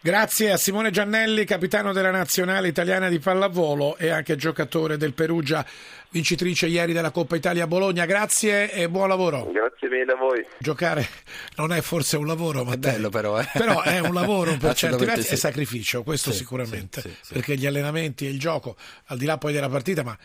Grazie 0.00 0.52
a 0.52 0.56
Simone 0.56 0.90
Giannelli, 0.90 1.44
capitano 1.44 1.92
della 1.92 2.10
nazionale 2.10 2.68
italiana 2.68 3.08
di 3.08 3.18
pallavolo 3.18 3.96
e 3.96 4.08
anche 4.08 4.36
giocatore 4.36 4.96
del 4.96 5.12
Perugia, 5.12 5.64
vincitrice 6.10 6.66
ieri 6.66 6.92
della 6.92 7.10
Coppa 7.10 7.36
Italia 7.36 7.66
Bologna. 7.66 8.06
Grazie 8.06 8.72
e 8.72 8.88
buon 8.88 9.08
lavoro. 9.08 9.50
Grazie 9.50 9.88
mille 9.88 10.12
a 10.12 10.16
voi. 10.16 10.44
Giocare 10.58 11.06
non 11.56 11.72
è 11.72 11.80
forse 11.80 12.16
un 12.16 12.26
lavoro, 12.26 12.64
ma 12.64 12.74
è 12.74 12.76
bello 12.76 13.10
però, 13.10 13.38
eh? 13.38 13.48
però 13.52 13.82
è 13.82 13.98
un 13.98 14.14
lavoro 14.14 14.56
per 14.56 14.72
certi 14.74 15.04
versi 15.04 15.28
sì. 15.28 15.34
è 15.34 15.36
sacrificio, 15.36 16.02
questo 16.02 16.30
sì, 16.30 16.38
sicuramente, 16.38 17.00
sì, 17.02 17.34
perché 17.34 17.56
gli 17.56 17.66
allenamenti 17.66 18.26
e 18.26 18.30
il 18.30 18.38
gioco, 18.38 18.76
al 19.06 19.18
di 19.18 19.26
là 19.26 19.38
poi 19.38 19.52
della 19.52 19.68
partita, 19.68 20.02
ma 20.02 20.16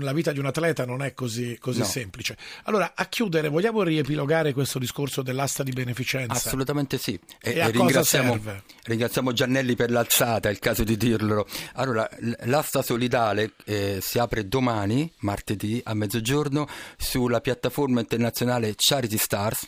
la 0.00 0.12
vita 0.12 0.32
di 0.32 0.38
un 0.38 0.46
atleta 0.46 0.84
non 0.84 1.02
è 1.02 1.14
così, 1.14 1.56
così 1.60 1.80
no. 1.80 1.84
semplice. 1.84 2.36
Allora, 2.64 2.92
a 2.94 3.06
chiudere, 3.06 3.48
vogliamo 3.48 3.82
riepilogare 3.82 4.52
questo 4.52 4.78
discorso 4.78 5.22
dell'asta 5.22 5.62
di 5.62 5.72
beneficenza? 5.72 6.34
Assolutamente 6.34 6.98
sì. 6.98 7.18
E, 7.40 7.52
e, 7.52 7.58
e 7.58 7.70
ringraziamo, 7.70 8.38
ringraziamo, 8.84 9.32
Giannelli 9.32 9.74
per 9.76 9.90
l'alzata, 9.90 10.48
è 10.48 10.52
il 10.52 10.58
caso 10.58 10.84
di 10.84 10.96
dirlo. 10.96 11.46
Allora, 11.74 12.08
l'asta 12.44 12.82
solidale 12.82 13.52
eh, 13.64 13.98
si 14.00 14.18
apre 14.18 14.48
domani, 14.48 15.10
martedì, 15.20 15.80
a 15.84 15.94
mezzogiorno, 15.94 16.68
sulla 16.96 17.40
piattaforma 17.40 18.00
internazionale 18.00 18.74
Charity 18.76 19.16
Stars 19.16 19.66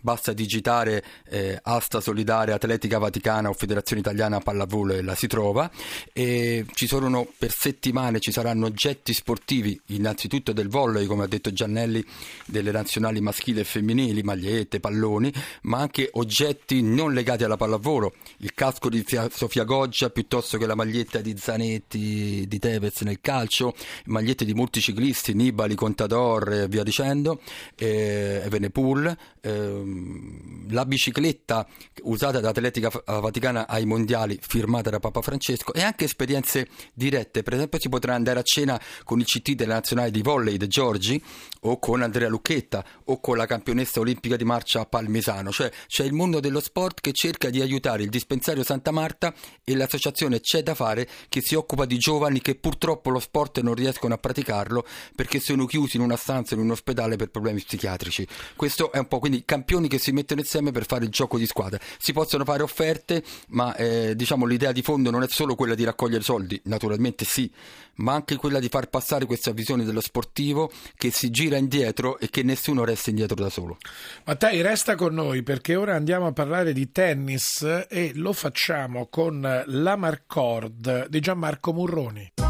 Basta 0.00 0.32
digitare 0.32 1.04
eh, 1.28 1.58
Asta 1.62 2.00
Solidare 2.00 2.52
Atletica 2.52 2.98
Vaticana 2.98 3.48
o 3.48 3.52
Federazione 3.52 4.00
Italiana 4.00 4.40
Pallavolo 4.40 4.94
e 4.94 5.02
la 5.02 5.14
si 5.14 5.26
trova. 5.26 5.70
E 6.12 6.66
ci 6.72 6.86
sono 6.86 7.26
per 7.38 7.52
settimane 7.52 8.20
ci 8.20 8.32
saranno 8.32 8.66
oggetti 8.66 9.12
sportivi, 9.12 9.80
innanzitutto 9.86 10.52
del 10.52 10.68
volley, 10.68 11.06
come 11.06 11.24
ha 11.24 11.26
detto 11.26 11.52
Giannelli, 11.52 12.04
delle 12.46 12.70
nazionali 12.70 13.20
maschili 13.20 13.60
e 13.60 13.64
femminili, 13.64 14.22
magliette, 14.22 14.80
palloni, 14.80 15.32
ma 15.62 15.78
anche 15.78 16.08
oggetti 16.12 16.82
non 16.82 17.12
legati 17.12 17.44
alla 17.44 17.56
pallavolo, 17.56 18.14
il 18.38 18.54
casco 18.54 18.88
di 18.88 19.04
Sofia 19.30 19.64
Goggia 19.64 20.10
piuttosto 20.10 20.58
che 20.58 20.66
la 20.66 20.74
maglietta 20.74 21.20
di 21.20 21.34
Zanetti 21.36 22.44
di 22.46 22.58
Tevez 22.58 23.00
nel 23.02 23.20
calcio, 23.20 23.74
magliette 24.06 24.44
di 24.44 24.54
molti 24.54 24.80
ciclisti, 24.80 25.34
Nibali, 25.34 25.74
Contador 25.74 26.52
e 26.52 26.68
via 26.68 26.82
dicendo, 26.82 27.40
eh, 27.76 28.42
Evenepool. 28.44 29.16
Eh, 29.40 29.59
ehm, 29.60 30.72
la 30.72 30.84
bicicletta 30.84 31.66
usata 32.02 32.40
da 32.40 32.50
Atletica 32.50 32.90
Vaticana 33.04 33.66
ai 33.66 33.84
mondiali 33.84 34.38
firmata 34.40 34.90
da 34.90 35.00
Papa 35.00 35.20
Francesco 35.20 35.72
e 35.72 35.82
anche 35.82 36.04
esperienze 36.04 36.68
dirette. 36.92 37.42
Per 37.42 37.54
esempio 37.54 37.80
si 37.80 37.88
potrà 37.88 38.14
andare 38.14 38.38
a 38.38 38.42
cena 38.42 38.80
con 39.04 39.20
il 39.20 39.26
CT 39.26 39.52
della 39.52 39.74
nazionale 39.74 40.10
di 40.10 40.22
volley 40.22 40.56
De 40.56 40.68
Giorgi 40.68 41.22
o 41.60 41.78
con 41.78 42.02
Andrea 42.02 42.28
Lucchetta 42.28 42.84
o 43.04 43.20
con 43.20 43.36
la 43.36 43.46
campionessa 43.46 44.00
olimpica 44.00 44.36
di 44.36 44.44
marcia 44.44 44.86
Palmisano. 44.86 45.50
Cioè 45.50 45.70
c'è 45.86 46.04
il 46.04 46.12
mondo 46.12 46.40
dello 46.40 46.60
sport 46.60 47.00
che 47.00 47.12
cerca 47.12 47.50
di 47.50 47.60
aiutare 47.60 48.02
il 48.02 48.08
dispensario 48.08 48.64
Santa 48.64 48.90
Marta 48.90 49.34
e 49.64 49.74
l'associazione 49.74 50.40
C'è 50.40 50.62
da 50.62 50.74
fare 50.74 51.08
che 51.28 51.40
si 51.40 51.54
occupa 51.54 51.84
di 51.84 51.98
giovani 51.98 52.40
che 52.40 52.54
purtroppo 52.54 53.10
lo 53.10 53.20
sport 53.20 53.60
non 53.60 53.74
riescono 53.74 54.14
a 54.14 54.18
praticarlo 54.18 54.86
perché 55.14 55.40
sono 55.40 55.66
chiusi 55.66 55.96
in 55.96 56.02
una 56.02 56.16
stanza 56.16 56.54
in 56.54 56.60
un 56.60 56.70
ospedale 56.70 57.16
per 57.16 57.30
problemi 57.30 57.62
psichiatrici. 57.62 58.26
Questo 58.56 58.92
è 58.92 58.98
un 58.98 59.08
po' 59.08 59.18
quindi 59.18 59.44
campioni 59.50 59.88
che 59.88 59.98
si 59.98 60.12
mettono 60.12 60.42
insieme 60.42 60.70
per 60.70 60.86
fare 60.86 61.02
il 61.02 61.10
gioco 61.10 61.36
di 61.36 61.44
squadra. 61.44 61.80
Si 61.98 62.12
possono 62.12 62.44
fare 62.44 62.62
offerte, 62.62 63.24
ma 63.48 63.74
eh, 63.74 64.14
diciamo 64.14 64.46
l'idea 64.46 64.70
di 64.70 64.80
fondo 64.80 65.10
non 65.10 65.24
è 65.24 65.26
solo 65.28 65.56
quella 65.56 65.74
di 65.74 65.82
raccogliere 65.82 66.22
soldi, 66.22 66.60
naturalmente 66.66 67.24
sì, 67.24 67.50
ma 67.96 68.12
anche 68.12 68.36
quella 68.36 68.60
di 68.60 68.68
far 68.68 68.88
passare 68.88 69.26
questa 69.26 69.50
visione 69.50 69.82
dello 69.82 70.00
sportivo 70.00 70.70
che 70.94 71.10
si 71.10 71.30
gira 71.30 71.56
indietro 71.56 72.20
e 72.20 72.30
che 72.30 72.44
nessuno 72.44 72.84
resta 72.84 73.10
indietro 73.10 73.42
da 73.42 73.50
solo. 73.50 73.78
Mattei, 74.24 74.60
resta 74.62 74.94
con 74.94 75.14
noi 75.14 75.42
perché 75.42 75.74
ora 75.74 75.96
andiamo 75.96 76.28
a 76.28 76.32
parlare 76.32 76.72
di 76.72 76.92
tennis 76.92 77.86
e 77.88 78.12
lo 78.14 78.32
facciamo 78.32 79.08
con 79.08 79.64
la 79.66 79.96
Marcord 79.96 81.08
di 81.08 81.18
Gianmarco 81.18 81.72
Murroni. 81.72 82.49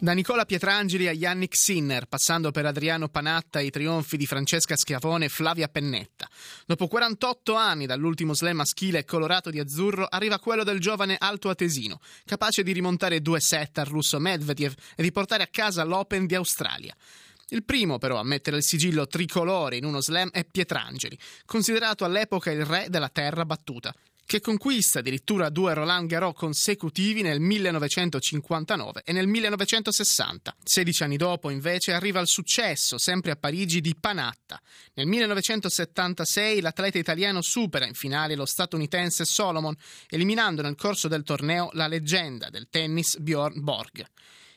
Da 0.00 0.12
Nicola 0.12 0.44
Pietrangeli 0.44 1.08
a 1.08 1.12
Yannick 1.12 1.56
Sinner, 1.56 2.06
passando 2.06 2.52
per 2.52 2.64
Adriano 2.64 3.08
Panatta 3.08 3.58
e 3.58 3.64
i 3.64 3.70
trionfi 3.70 4.16
di 4.16 4.26
Francesca 4.26 4.76
Schiavone 4.76 5.24
e 5.24 5.28
Flavia 5.28 5.66
Pennetta. 5.66 6.30
Dopo 6.66 6.86
48 6.86 7.54
anni 7.56 7.84
dall'ultimo 7.84 8.32
slam 8.32 8.58
maschile 8.58 9.04
colorato 9.04 9.50
di 9.50 9.58
azzurro, 9.58 10.06
arriva 10.08 10.38
quello 10.38 10.62
del 10.62 10.78
giovane 10.78 11.16
alto 11.18 11.48
atesino, 11.48 11.98
capace 12.24 12.62
di 12.62 12.70
rimontare 12.70 13.20
due 13.20 13.40
set 13.40 13.78
al 13.78 13.86
russo 13.86 14.20
Medvedev 14.20 14.72
e 14.94 15.02
di 15.02 15.10
portare 15.10 15.42
a 15.42 15.48
casa 15.50 15.82
l'Open 15.82 16.26
di 16.26 16.36
Australia. 16.36 16.94
Il 17.48 17.64
primo 17.64 17.98
però 17.98 18.20
a 18.20 18.24
mettere 18.24 18.58
il 18.58 18.62
sigillo 18.62 19.08
tricolore 19.08 19.78
in 19.78 19.84
uno 19.84 20.00
slam 20.00 20.30
è 20.30 20.44
Pietrangeli, 20.44 21.18
considerato 21.44 22.04
all'epoca 22.04 22.52
il 22.52 22.64
re 22.64 22.86
della 22.88 23.08
terra 23.08 23.44
battuta 23.44 23.92
che 24.28 24.42
conquista 24.42 24.98
addirittura 24.98 25.48
due 25.48 25.72
Roland 25.72 26.06
Garros 26.06 26.34
consecutivi 26.36 27.22
nel 27.22 27.40
1959 27.40 29.00
e 29.02 29.12
nel 29.14 29.26
1960. 29.26 30.54
16 30.62 31.02
anni 31.02 31.16
dopo, 31.16 31.48
invece, 31.48 31.94
arriva 31.94 32.20
il 32.20 32.26
successo, 32.26 32.98
sempre 32.98 33.30
a 33.30 33.36
Parigi, 33.36 33.80
di 33.80 33.96
Panatta. 33.98 34.60
Nel 34.92 35.06
1976 35.06 36.60
l'atleta 36.60 36.98
italiano 36.98 37.40
supera 37.40 37.86
in 37.86 37.94
finale 37.94 38.34
lo 38.34 38.44
statunitense 38.44 39.24
Solomon, 39.24 39.74
eliminando 40.10 40.60
nel 40.60 40.76
corso 40.76 41.08
del 41.08 41.22
torneo 41.22 41.70
la 41.72 41.86
leggenda 41.86 42.50
del 42.50 42.68
tennis 42.68 43.16
Bjorn 43.16 43.64
Borg. 43.64 44.04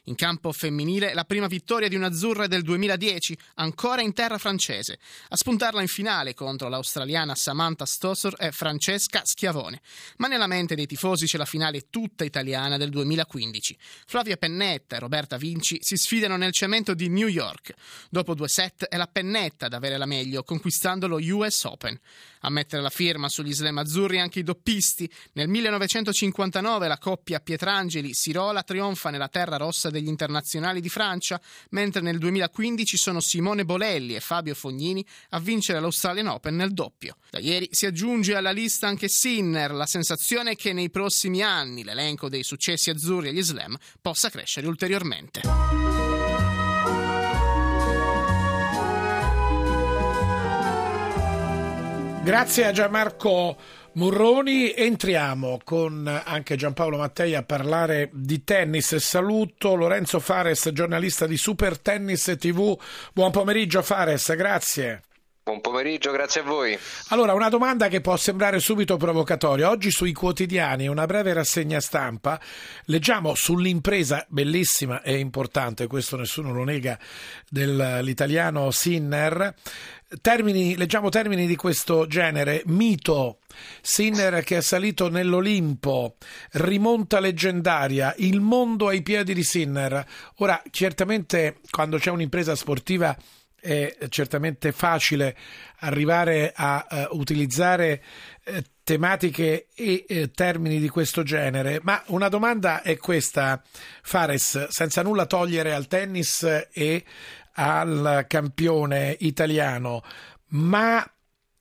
In 0.06 0.16
campo 0.16 0.52
femminile 0.52 1.14
la 1.14 1.26
prima 1.26 1.46
vittoria 1.46 1.88
di 1.88 1.96
un'azzurra 1.96 2.48
del 2.48 2.64
2010, 2.64 3.38
ancora 3.56 4.02
in 4.02 4.14
terra 4.14 4.40
francese. 4.40 4.98
A 5.30 5.36
spuntarla 5.36 5.80
in 5.80 5.88
finale 5.88 6.34
contro 6.34 6.70
l'australiana 6.70 7.36
Samantha 7.36 7.86
Stossor 7.86 8.36
è 8.36 8.50
Francesca 8.50 9.22
Schiavone. 9.24 9.80
Ma 10.18 10.28
nella 10.28 10.48
mente 10.48 10.74
dei 10.74 10.88
tifosi 10.88 11.28
c'è 11.28 11.38
la 11.38 11.46
finale 11.46 11.90
tutta 11.92 12.24
italiana 12.24 12.78
del 12.78 12.90
2015. 12.90 13.78
Flavia 14.08 14.38
Pennetta 14.38 14.96
e 14.96 15.00
Roberta 15.00 15.38
Vinci 15.38 15.78
si 15.82 15.96
sfidano 15.96 16.36
nel 16.36 16.52
cemento 16.52 16.96
di 16.96 17.08
New 17.08 17.28
York. 17.28 17.72
Dopo 18.10 18.34
due 18.34 18.48
set 18.48 18.86
è 18.86 18.98
la 18.98 19.08
Pennetta 19.08 19.68
ad 19.68 19.74
avere 19.74 19.98
la 19.98 20.08
meglio, 20.08 20.44
conquistando 20.44 21.08
lo 21.08 21.18
US 21.18 21.64
Open. 21.66 22.00
A 22.42 22.50
mettere 22.50 22.82
la 22.82 22.90
firma 22.90 23.30
sugli 23.30 23.54
slam 23.54 23.78
azzurri 23.78 24.20
anche 24.20 24.40
i 24.40 24.44
doppisti. 24.44 25.10
Nel 25.34 25.48
1959 25.48 26.88
la 26.88 26.98
coppia 26.98 27.40
Pietrangeli-Sirola 27.40 28.64
trionfa 28.64 29.10
nella 29.10 29.28
terra 29.28 29.58
rossa 29.58 29.90
degli 29.90 30.08
internazionali 30.08 30.82
di 30.82 30.90
Francia, 30.90 31.40
mentre 31.70 32.02
nel 32.02 32.18
2015 32.18 32.98
sono 32.98 33.20
Simone 33.20 33.66
Bolelli 33.66 34.16
e 34.16 34.20
Fabio 34.20 34.56
Fognini 34.56 35.06
a 35.30 35.40
vincere 35.40 35.80
l'Australian 35.80 36.28
Open 36.28 36.56
nel 36.56 36.74
doppio. 36.74 37.18
Da 37.30 37.40
ieri 37.40 37.70
si 37.72 37.86
aggiunge 37.86 38.36
alla 38.36 38.52
lista 38.52 38.88
anche 38.88 39.08
Sinner, 39.08 39.72
la 39.72 39.86
sensazione 39.86 40.52
è 40.52 40.56
che 40.56 40.74
nei 40.74 40.90
prossimi 40.90 41.42
anni 41.42 41.84
l'elenco 41.84 42.30
dei 42.30 42.44
successi 42.44 42.90
azzurri 42.90 43.30
agli 43.30 43.44
slam 43.44 43.78
possa 44.02 44.30
crescere 44.30 44.68
ulteriormente. 44.68 45.42
Grazie 52.24 52.68
a 52.68 52.72
Gianmarco 52.72 53.58
Murroni, 53.94 54.74
entriamo 54.76 55.60
con 55.64 56.08
anche 56.24 56.56
Giampaolo 56.56 56.98
Mattei 56.98 57.34
a 57.34 57.42
parlare 57.42 58.10
di 58.14 58.44
tennis. 58.44 58.96
Saluto 58.98 59.74
Lorenzo 59.74 60.20
Fares, 60.20 60.70
giornalista 60.72 61.26
di 61.26 61.36
Super 61.36 61.80
Tennis 61.80 62.36
TV. 62.38 62.80
Buon 63.12 63.32
pomeriggio 63.32 63.82
Fares, 63.82 64.34
grazie. 64.36 65.02
Buon 65.52 65.64
pomeriggio, 65.64 66.14
grazie 66.14 66.40
a 66.40 66.44
voi. 66.46 66.80
Allora, 67.10 67.34
una 67.34 67.50
domanda 67.50 67.90
che 67.90 68.00
può 68.00 68.16
sembrare 68.16 68.62
subito 68.62 68.96
provocatoria. 68.96 69.70
Oggi 69.70 69.92
sui 69.92 70.14
quotidiani, 70.14 70.88
una 70.88 71.06
breve 71.06 71.34
rassegna 71.34 71.82
stampa, 71.82 72.40
leggiamo 72.86 73.36
sull'impresa 73.36 74.26
bellissima 74.30 75.02
e 75.02 75.18
importante, 75.18 75.88
questo 75.88 76.16
nessuno 76.16 76.54
lo 76.54 76.64
nega, 76.64 76.98
dell'italiano 77.50 78.72
Sinner. 78.72 79.54
Termini, 80.22 80.78
leggiamo 80.78 81.10
termini 81.10 81.46
di 81.46 81.58
questo 81.58 82.08
genere, 82.08 82.62
mito, 82.68 83.40
Sinner 83.82 84.46
che 84.46 84.56
è 84.56 84.62
salito 84.62 85.10
nell'Olimpo, 85.10 86.16
rimonta 86.52 87.20
leggendaria, 87.20 88.14
il 88.20 88.40
mondo 88.40 88.88
ai 88.88 89.02
piedi 89.02 89.34
di 89.34 89.44
Sinner. 89.44 90.06
Ora, 90.38 90.62
certamente 90.72 91.58
quando 91.70 91.98
c'è 91.98 92.10
un'impresa 92.10 92.56
sportiva 92.56 93.14
è 93.62 93.96
certamente 94.10 94.72
facile 94.72 95.38
arrivare 95.80 96.52
a 96.56 96.86
uh, 96.90 97.18
utilizzare 97.18 98.04
uh, 98.46 98.60
tematiche 98.84 99.68
e 99.74 100.06
uh, 100.10 100.32
termini 100.32 100.80
di 100.80 100.90
questo 100.90 101.22
genere, 101.22 101.80
ma 101.84 102.04
una 102.08 102.28
domanda 102.28 102.82
è 102.82 102.98
questa, 102.98 103.62
Fares, 104.02 104.68
senza 104.70 105.04
nulla 105.04 105.28
togliere 105.28 105.74
al 105.74 105.88
tennis 105.88 106.44
e 106.74 107.06
al 107.54 108.26
campione 108.28 109.16
italiano, 109.20 110.04
ma 110.48 111.06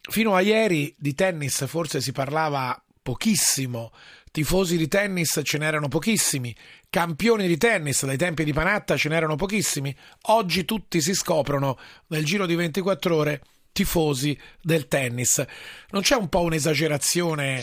fino 0.01 0.35
a 0.35 0.41
ieri 0.41 0.95
di 0.99 1.15
tennis 1.15 1.67
forse 1.67 2.01
si 2.01 2.13
parlava 2.13 2.83
pochissimo, 3.03 3.93
tifosi 4.31 4.77
di 4.77 4.89
tennis 4.89 5.41
ce 5.43 5.59
n'erano 5.59 5.89
pochissimi, 5.89 6.55
campioni 6.89 7.47
di 7.47 7.57
tennis 7.57 8.05
dai 8.05 8.17
tempi 8.17 8.45
di 8.45 8.53
Panatta 8.53 8.97
ce 8.97 9.09
n'erano 9.09 9.37
pochissimi, 9.37 9.95
oggi 10.23 10.65
tutti 10.65 11.01
si 11.01 11.15
scoprono 11.15 11.79
nel 12.09 12.25
giro 12.25 12.47
di 12.47 12.55
24 12.55 13.17
ore 13.17 13.43
tifosi 13.73 14.39
del 14.61 14.89
tennis. 14.89 15.45
Non 15.91 16.03
c'è 16.03 16.17
un 16.17 16.29
po' 16.29 16.43
un'esagerazione 16.43 17.63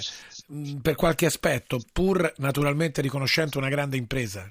per 0.81 0.95
qualche 0.95 1.25
aspetto, 1.25 1.79
pur 1.91 2.33
naturalmente 2.37 3.01
riconoscendo 3.01 3.57
una 3.57 3.69
grande 3.69 3.97
impresa? 3.97 4.49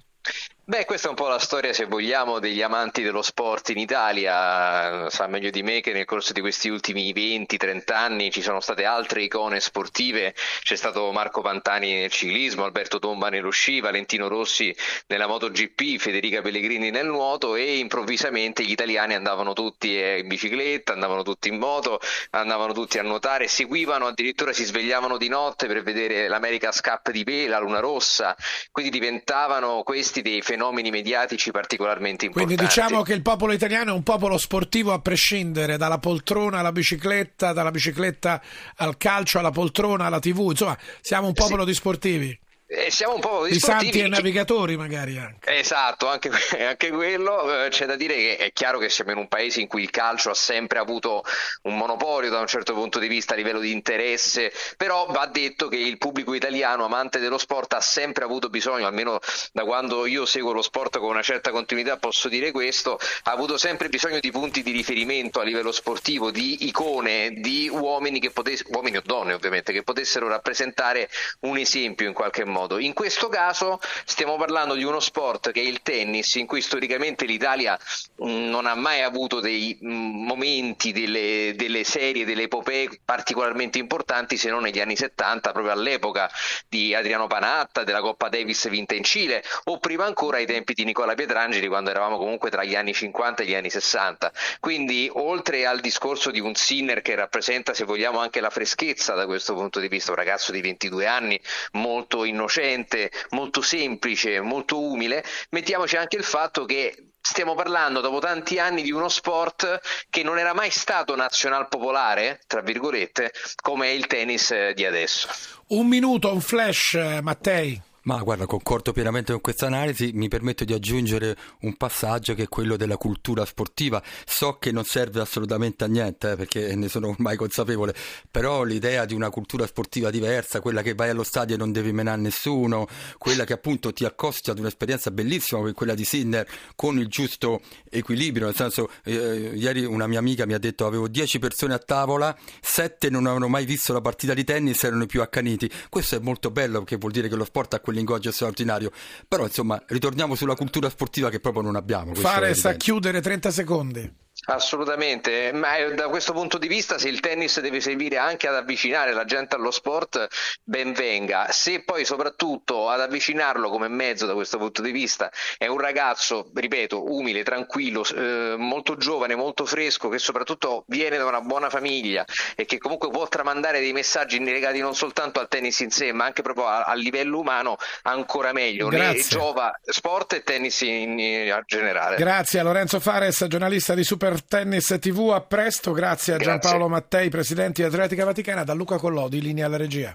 Beh, 0.68 0.84
questa 0.84 1.06
è 1.06 1.10
un 1.10 1.14
po' 1.14 1.28
la 1.28 1.38
storia, 1.38 1.72
se 1.72 1.84
vogliamo, 1.84 2.40
degli 2.40 2.60
amanti 2.60 3.04
dello 3.04 3.22
sport 3.22 3.68
in 3.68 3.78
Italia. 3.78 5.08
Sa 5.10 5.28
meglio 5.28 5.50
di 5.50 5.62
me 5.62 5.80
che 5.80 5.92
nel 5.92 6.04
corso 6.04 6.32
di 6.32 6.40
questi 6.40 6.68
ultimi 6.68 7.12
20-30 7.12 7.92
anni 7.92 8.32
ci 8.32 8.42
sono 8.42 8.58
state 8.58 8.84
altre 8.84 9.22
icone 9.22 9.60
sportive. 9.60 10.34
C'è 10.62 10.74
stato 10.74 11.12
Marco 11.12 11.40
Pantani 11.40 11.94
nel 11.94 12.10
ciclismo, 12.10 12.64
Alberto 12.64 12.98
Tomba 12.98 13.28
nello 13.28 13.50
sci, 13.50 13.78
Valentino 13.78 14.26
Rossi 14.26 14.74
nella 15.06 15.28
MotoGP, 15.28 15.98
Federica 15.98 16.42
Pellegrini 16.42 16.90
nel 16.90 17.06
nuoto 17.06 17.54
e 17.54 17.78
improvvisamente 17.78 18.64
gli 18.64 18.72
italiani 18.72 19.14
andavano 19.14 19.52
tutti 19.52 19.96
in 19.96 20.26
bicicletta, 20.26 20.94
andavano 20.94 21.22
tutti 21.22 21.46
in 21.46 21.58
moto, 21.58 22.00
andavano 22.30 22.72
tutti 22.72 22.98
a 22.98 23.02
nuotare, 23.02 23.46
seguivano, 23.46 24.08
addirittura 24.08 24.52
si 24.52 24.64
svegliavano 24.64 25.16
di 25.16 25.28
notte 25.28 25.68
per 25.68 25.84
vedere 25.84 26.26
l'America 26.26 26.72
Cup 26.72 27.12
di 27.12 27.22
Pela, 27.22 27.60
Luna 27.60 27.78
Rossa. 27.78 28.34
Quindi 28.72 28.90
diventavano 28.90 29.84
questi 29.84 30.22
dei 30.22 30.42
fenomeni 30.42 30.54
fenomeni 30.56 30.90
mediatici 30.90 31.50
particolarmente 31.50 32.24
importanti. 32.24 32.56
Quindi 32.56 32.74
diciamo 32.74 33.02
che 33.02 33.12
il 33.12 33.20
popolo 33.20 33.52
italiano 33.52 33.90
è 33.90 33.94
un 33.94 34.02
popolo 34.02 34.38
sportivo 34.38 34.92
a 34.92 35.00
prescindere 35.00 35.76
dalla 35.76 35.98
poltrona 35.98 36.60
alla 36.60 36.72
bicicletta, 36.72 37.52
dalla 37.52 37.70
bicicletta 37.70 38.40
al 38.76 38.96
calcio, 38.96 39.38
alla 39.38 39.50
poltrona, 39.50 40.06
alla 40.06 40.18
tv, 40.18 40.48
insomma 40.50 40.76
siamo 41.02 41.26
un 41.26 41.34
popolo 41.34 41.62
sì. 41.62 41.68
di 41.68 41.74
sportivi. 41.74 42.38
Eh, 42.68 42.90
siamo 42.90 43.14
un 43.14 43.20
po' 43.20 43.46
di 43.46 43.60
santi 43.60 44.00
e 44.00 44.08
navigatori 44.08 44.76
magari 44.76 45.18
anche. 45.18 45.56
Esatto, 45.56 46.08
anche, 46.08 46.30
anche 46.66 46.90
quello. 46.90 47.64
Eh, 47.64 47.68
c'è 47.68 47.86
da 47.86 47.94
dire 47.94 48.14
che 48.14 48.36
è 48.38 48.52
chiaro 48.52 48.78
che 48.78 48.88
siamo 48.88 49.12
in 49.12 49.18
un 49.18 49.28
paese 49.28 49.60
in 49.60 49.68
cui 49.68 49.82
il 49.82 49.90
calcio 49.90 50.30
ha 50.30 50.34
sempre 50.34 50.80
avuto 50.80 51.22
un 51.62 51.76
monopolio 51.76 52.28
da 52.28 52.40
un 52.40 52.48
certo 52.48 52.74
punto 52.74 52.98
di 52.98 53.06
vista 53.06 53.34
a 53.34 53.36
livello 53.36 53.60
di 53.60 53.70
interesse, 53.70 54.52
però 54.76 55.06
va 55.10 55.26
detto 55.26 55.68
che 55.68 55.76
il 55.76 55.96
pubblico 55.96 56.34
italiano 56.34 56.84
amante 56.84 57.20
dello 57.20 57.38
sport 57.38 57.74
ha 57.74 57.80
sempre 57.80 58.24
avuto 58.24 58.48
bisogno, 58.48 58.88
almeno 58.88 59.20
da 59.52 59.62
quando 59.62 60.04
io 60.04 60.26
seguo 60.26 60.50
lo 60.50 60.62
sport 60.62 60.98
con 60.98 61.10
una 61.10 61.22
certa 61.22 61.52
continuità 61.52 61.98
posso 61.98 62.28
dire 62.28 62.50
questo, 62.50 62.98
ha 63.22 63.30
avuto 63.30 63.58
sempre 63.58 63.88
bisogno 63.88 64.18
di 64.18 64.32
punti 64.32 64.64
di 64.64 64.72
riferimento 64.72 65.38
a 65.38 65.44
livello 65.44 65.70
sportivo, 65.70 66.32
di 66.32 66.66
icone, 66.66 67.30
di 67.36 67.68
uomini, 67.68 68.18
che 68.18 68.30
potessero, 68.30 68.70
uomini 68.72 68.96
o 68.96 69.02
donne 69.04 69.34
ovviamente, 69.34 69.72
che 69.72 69.84
potessero 69.84 70.26
rappresentare 70.26 71.08
un 71.42 71.58
esempio 71.58 72.08
in 72.08 72.12
qualche 72.12 72.44
modo 72.44 72.54
modo. 72.56 72.78
In 72.78 72.94
questo 72.94 73.28
caso 73.28 73.78
stiamo 74.04 74.36
parlando 74.36 74.74
di 74.74 74.84
uno 74.84 75.00
sport 75.00 75.52
che 75.52 75.60
è 75.60 75.64
il 75.64 75.82
tennis, 75.82 76.34
in 76.36 76.46
cui 76.46 76.62
storicamente 76.62 77.26
l'Italia 77.26 77.78
mm, 78.24 78.48
non 78.48 78.64
ha 78.64 78.74
mai 78.74 79.02
avuto 79.02 79.40
dei 79.40 79.78
mm, 79.84 80.24
momenti, 80.24 80.92
delle, 80.92 81.52
delle 81.54 81.84
serie, 81.84 82.24
delle 82.24 82.44
epopee 82.44 83.00
particolarmente 83.04 83.78
importanti 83.78 84.36
se 84.38 84.48
non 84.48 84.62
negli 84.62 84.80
anni 84.80 84.96
70, 84.96 85.52
proprio 85.52 85.72
all'epoca 85.72 86.30
di 86.68 86.94
Adriano 86.94 87.26
Panatta, 87.26 87.84
della 87.84 88.00
Coppa 88.00 88.28
Davis 88.28 88.68
vinta 88.68 88.94
in 88.94 89.04
Cile, 89.04 89.44
o 89.64 89.78
prima 89.78 90.04
ancora 90.06 90.38
ai 90.38 90.46
tempi 90.46 90.72
di 90.72 90.84
Nicola 90.84 91.14
Pietrangeli, 91.14 91.68
quando 91.68 91.90
eravamo 91.90 92.16
comunque 92.16 92.50
tra 92.50 92.64
gli 92.64 92.74
anni 92.74 92.94
50 92.94 93.42
e 93.42 93.46
gli 93.46 93.54
anni 93.54 93.70
60. 93.70 94.32
Quindi, 94.60 95.10
oltre 95.12 95.66
al 95.66 95.80
discorso 95.80 96.30
di 96.30 96.40
un 96.40 96.54
Sinner 96.54 97.02
che 97.02 97.14
rappresenta, 97.14 97.74
se 97.74 97.84
vogliamo, 97.84 98.18
anche 98.18 98.40
la 98.40 98.50
freschezza 98.50 99.14
da 99.14 99.26
questo 99.26 99.54
punto 99.54 99.78
di 99.80 99.88
vista, 99.88 100.10
un 100.10 100.16
ragazzo 100.16 100.52
di 100.52 100.60
22 100.60 101.06
anni 101.06 101.40
molto 101.72 102.24
innocente, 102.24 102.45
innocente, 102.46 103.10
molto 103.30 103.60
semplice, 103.60 104.40
molto 104.40 104.80
umile, 104.80 105.24
mettiamoci 105.50 105.96
anche 105.96 106.16
il 106.16 106.24
fatto 106.24 106.64
che 106.64 107.10
stiamo 107.20 107.54
parlando 107.54 108.00
dopo 108.00 108.20
tanti 108.20 108.58
anni 108.60 108.82
di 108.82 108.92
uno 108.92 109.08
sport 109.08 109.80
che 110.08 110.22
non 110.22 110.38
era 110.38 110.54
mai 110.54 110.70
stato 110.70 111.16
nazional 111.16 111.68
popolare, 111.68 112.40
tra 112.46 112.60
virgolette, 112.60 113.32
come 113.60 113.92
il 113.92 114.06
tennis 114.06 114.70
di 114.70 114.84
adesso. 114.84 115.28
Un 115.68 115.88
minuto, 115.88 116.32
un 116.32 116.40
flash, 116.40 116.94
Mattei. 117.20 117.82
Ma 118.06 118.22
guarda, 118.22 118.46
concordo 118.46 118.92
pienamente 118.92 119.32
con 119.32 119.40
questa 119.40 119.66
analisi, 119.66 120.12
mi 120.14 120.28
permetto 120.28 120.64
di 120.64 120.72
aggiungere 120.72 121.36
un 121.62 121.76
passaggio 121.76 122.34
che 122.34 122.44
è 122.44 122.48
quello 122.48 122.76
della 122.76 122.96
cultura 122.96 123.44
sportiva. 123.44 124.00
So 124.24 124.58
che 124.60 124.70
non 124.70 124.84
serve 124.84 125.20
assolutamente 125.20 125.82
a 125.82 125.88
niente, 125.88 126.30
eh, 126.30 126.36
perché 126.36 126.76
ne 126.76 126.86
sono 126.86 127.08
ormai 127.08 127.36
consapevole, 127.36 127.92
però 128.30 128.62
l'idea 128.62 129.06
di 129.06 129.14
una 129.14 129.28
cultura 129.28 129.66
sportiva 129.66 130.10
diversa, 130.10 130.60
quella 130.60 130.82
che 130.82 130.94
vai 130.94 131.08
allo 131.08 131.24
stadio 131.24 131.56
e 131.56 131.58
non 131.58 131.72
devi 131.72 131.90
menare 131.90 132.20
nessuno, 132.20 132.86
quella 133.18 133.42
che 133.42 133.54
appunto 133.54 133.92
ti 133.92 134.04
accosti 134.04 134.50
ad 134.50 134.60
un'esperienza 134.60 135.10
bellissima 135.10 135.58
come 135.58 135.72
quella 135.72 135.94
di 135.94 136.04
Sinner 136.04 136.46
con 136.76 137.00
il 137.00 137.08
giusto 137.08 137.60
equilibrio, 137.90 138.46
nel 138.46 138.54
senso 138.54 138.88
eh, 139.02 139.50
ieri 139.52 139.84
una 139.84 140.06
mia 140.06 140.20
amica 140.20 140.46
mi 140.46 140.54
ha 140.54 140.58
detto 140.58 140.86
avevo 140.86 141.08
10 141.08 141.40
persone 141.40 141.74
a 141.74 141.78
tavola, 141.78 142.36
7 142.60 143.10
non 143.10 143.24
avevano 143.24 143.48
mai 143.48 143.64
visto 143.64 143.92
la 143.92 144.00
partita 144.00 144.32
di 144.32 144.44
tennis, 144.44 144.84
erano 144.84 145.02
i 145.02 145.06
più 145.06 145.22
accaniti. 145.22 145.68
Questo 145.88 146.14
è 146.14 146.18
molto 146.20 146.52
bello 146.52 146.78
perché 146.78 146.98
vuol 146.98 147.10
dire 147.10 147.28
che 147.28 147.34
lo 147.34 147.44
sport 147.44 147.74
ha 147.74 147.80
quel 147.80 147.94
linguaggio 147.96 148.30
straordinario. 148.30 148.92
Però 149.26 149.44
insomma, 149.44 149.82
ritorniamo 149.86 150.34
sulla 150.34 150.54
cultura 150.54 150.88
sportiva 150.88 151.30
che 151.30 151.40
proprio 151.40 151.62
non 151.62 151.76
abbiamo. 151.76 152.14
Fare 152.14 152.54
sta 152.54 152.74
chiudere 152.74 153.20
30 153.20 153.50
secondi. 153.50 154.24
Assolutamente, 154.46 155.50
ma 155.52 155.76
da 155.94 156.08
questo 156.08 156.32
punto 156.32 156.56
di 156.58 156.68
vista 156.68 156.98
se 156.98 157.08
il 157.08 157.20
tennis 157.20 157.60
deve 157.60 157.80
servire 157.80 158.16
anche 158.16 158.46
ad 158.46 158.54
avvicinare 158.54 159.12
la 159.12 159.24
gente 159.24 159.56
allo 159.56 159.72
sport, 159.72 160.28
ben 160.62 160.92
venga. 160.92 161.48
Se 161.50 161.82
poi 161.82 162.04
soprattutto 162.04 162.88
ad 162.88 163.00
avvicinarlo 163.00 163.68
come 163.68 163.88
mezzo 163.88 164.24
da 164.24 164.34
questo 164.34 164.58
punto 164.58 164.82
di 164.82 164.92
vista 164.92 165.30
è 165.58 165.66
un 165.66 165.78
ragazzo, 165.78 166.50
ripeto, 166.54 167.12
umile, 167.12 167.42
tranquillo, 167.42 168.04
eh, 168.04 168.54
molto 168.56 168.96
giovane, 168.96 169.34
molto 169.34 169.66
fresco, 169.66 170.08
che 170.08 170.18
soprattutto 170.18 170.84
viene 170.86 171.16
da 171.16 171.24
una 171.24 171.40
buona 171.40 171.68
famiglia 171.68 172.24
e 172.54 172.66
che 172.66 172.78
comunque 172.78 173.10
può 173.10 173.26
tramandare 173.26 173.80
dei 173.80 173.92
messaggi 173.92 174.42
legati 174.42 174.78
non 174.78 174.94
soltanto 174.94 175.40
al 175.40 175.48
tennis 175.48 175.80
in 175.80 175.90
sé, 175.90 176.12
ma 176.12 176.24
anche 176.24 176.42
proprio 176.42 176.66
a, 176.66 176.84
a 176.84 176.94
livello 176.94 177.40
umano, 177.40 177.76
ancora 178.02 178.52
meglio. 178.52 178.86
Grazie. 178.88 179.12
Ne 179.12 179.22
giova 179.22 179.80
sport 179.84 180.34
e 180.34 180.42
tennis 180.44 180.80
in, 180.82 181.18
in 181.18 181.62
generale. 181.66 182.16
Grazie 182.16 182.60
a 182.60 182.62
Lorenzo 182.62 183.00
Fares, 183.00 183.44
giornalista 183.48 183.94
di 183.94 184.04
Super 184.04 184.35
Tennis 184.44 184.96
TV. 185.00 185.30
A 185.32 185.40
presto, 185.40 185.92
grazie 185.92 186.34
a 186.34 186.36
grazie. 186.36 186.58
Giampaolo 186.60 186.88
Mattei, 186.88 187.28
presidente 187.28 187.82
di 187.82 187.88
Atletica 187.88 188.24
Vaticana, 188.24 188.64
da 188.64 188.74
Luca 188.74 188.98
Collodi, 188.98 189.40
linea 189.40 189.66
alla 189.66 189.76
regia. 189.76 190.14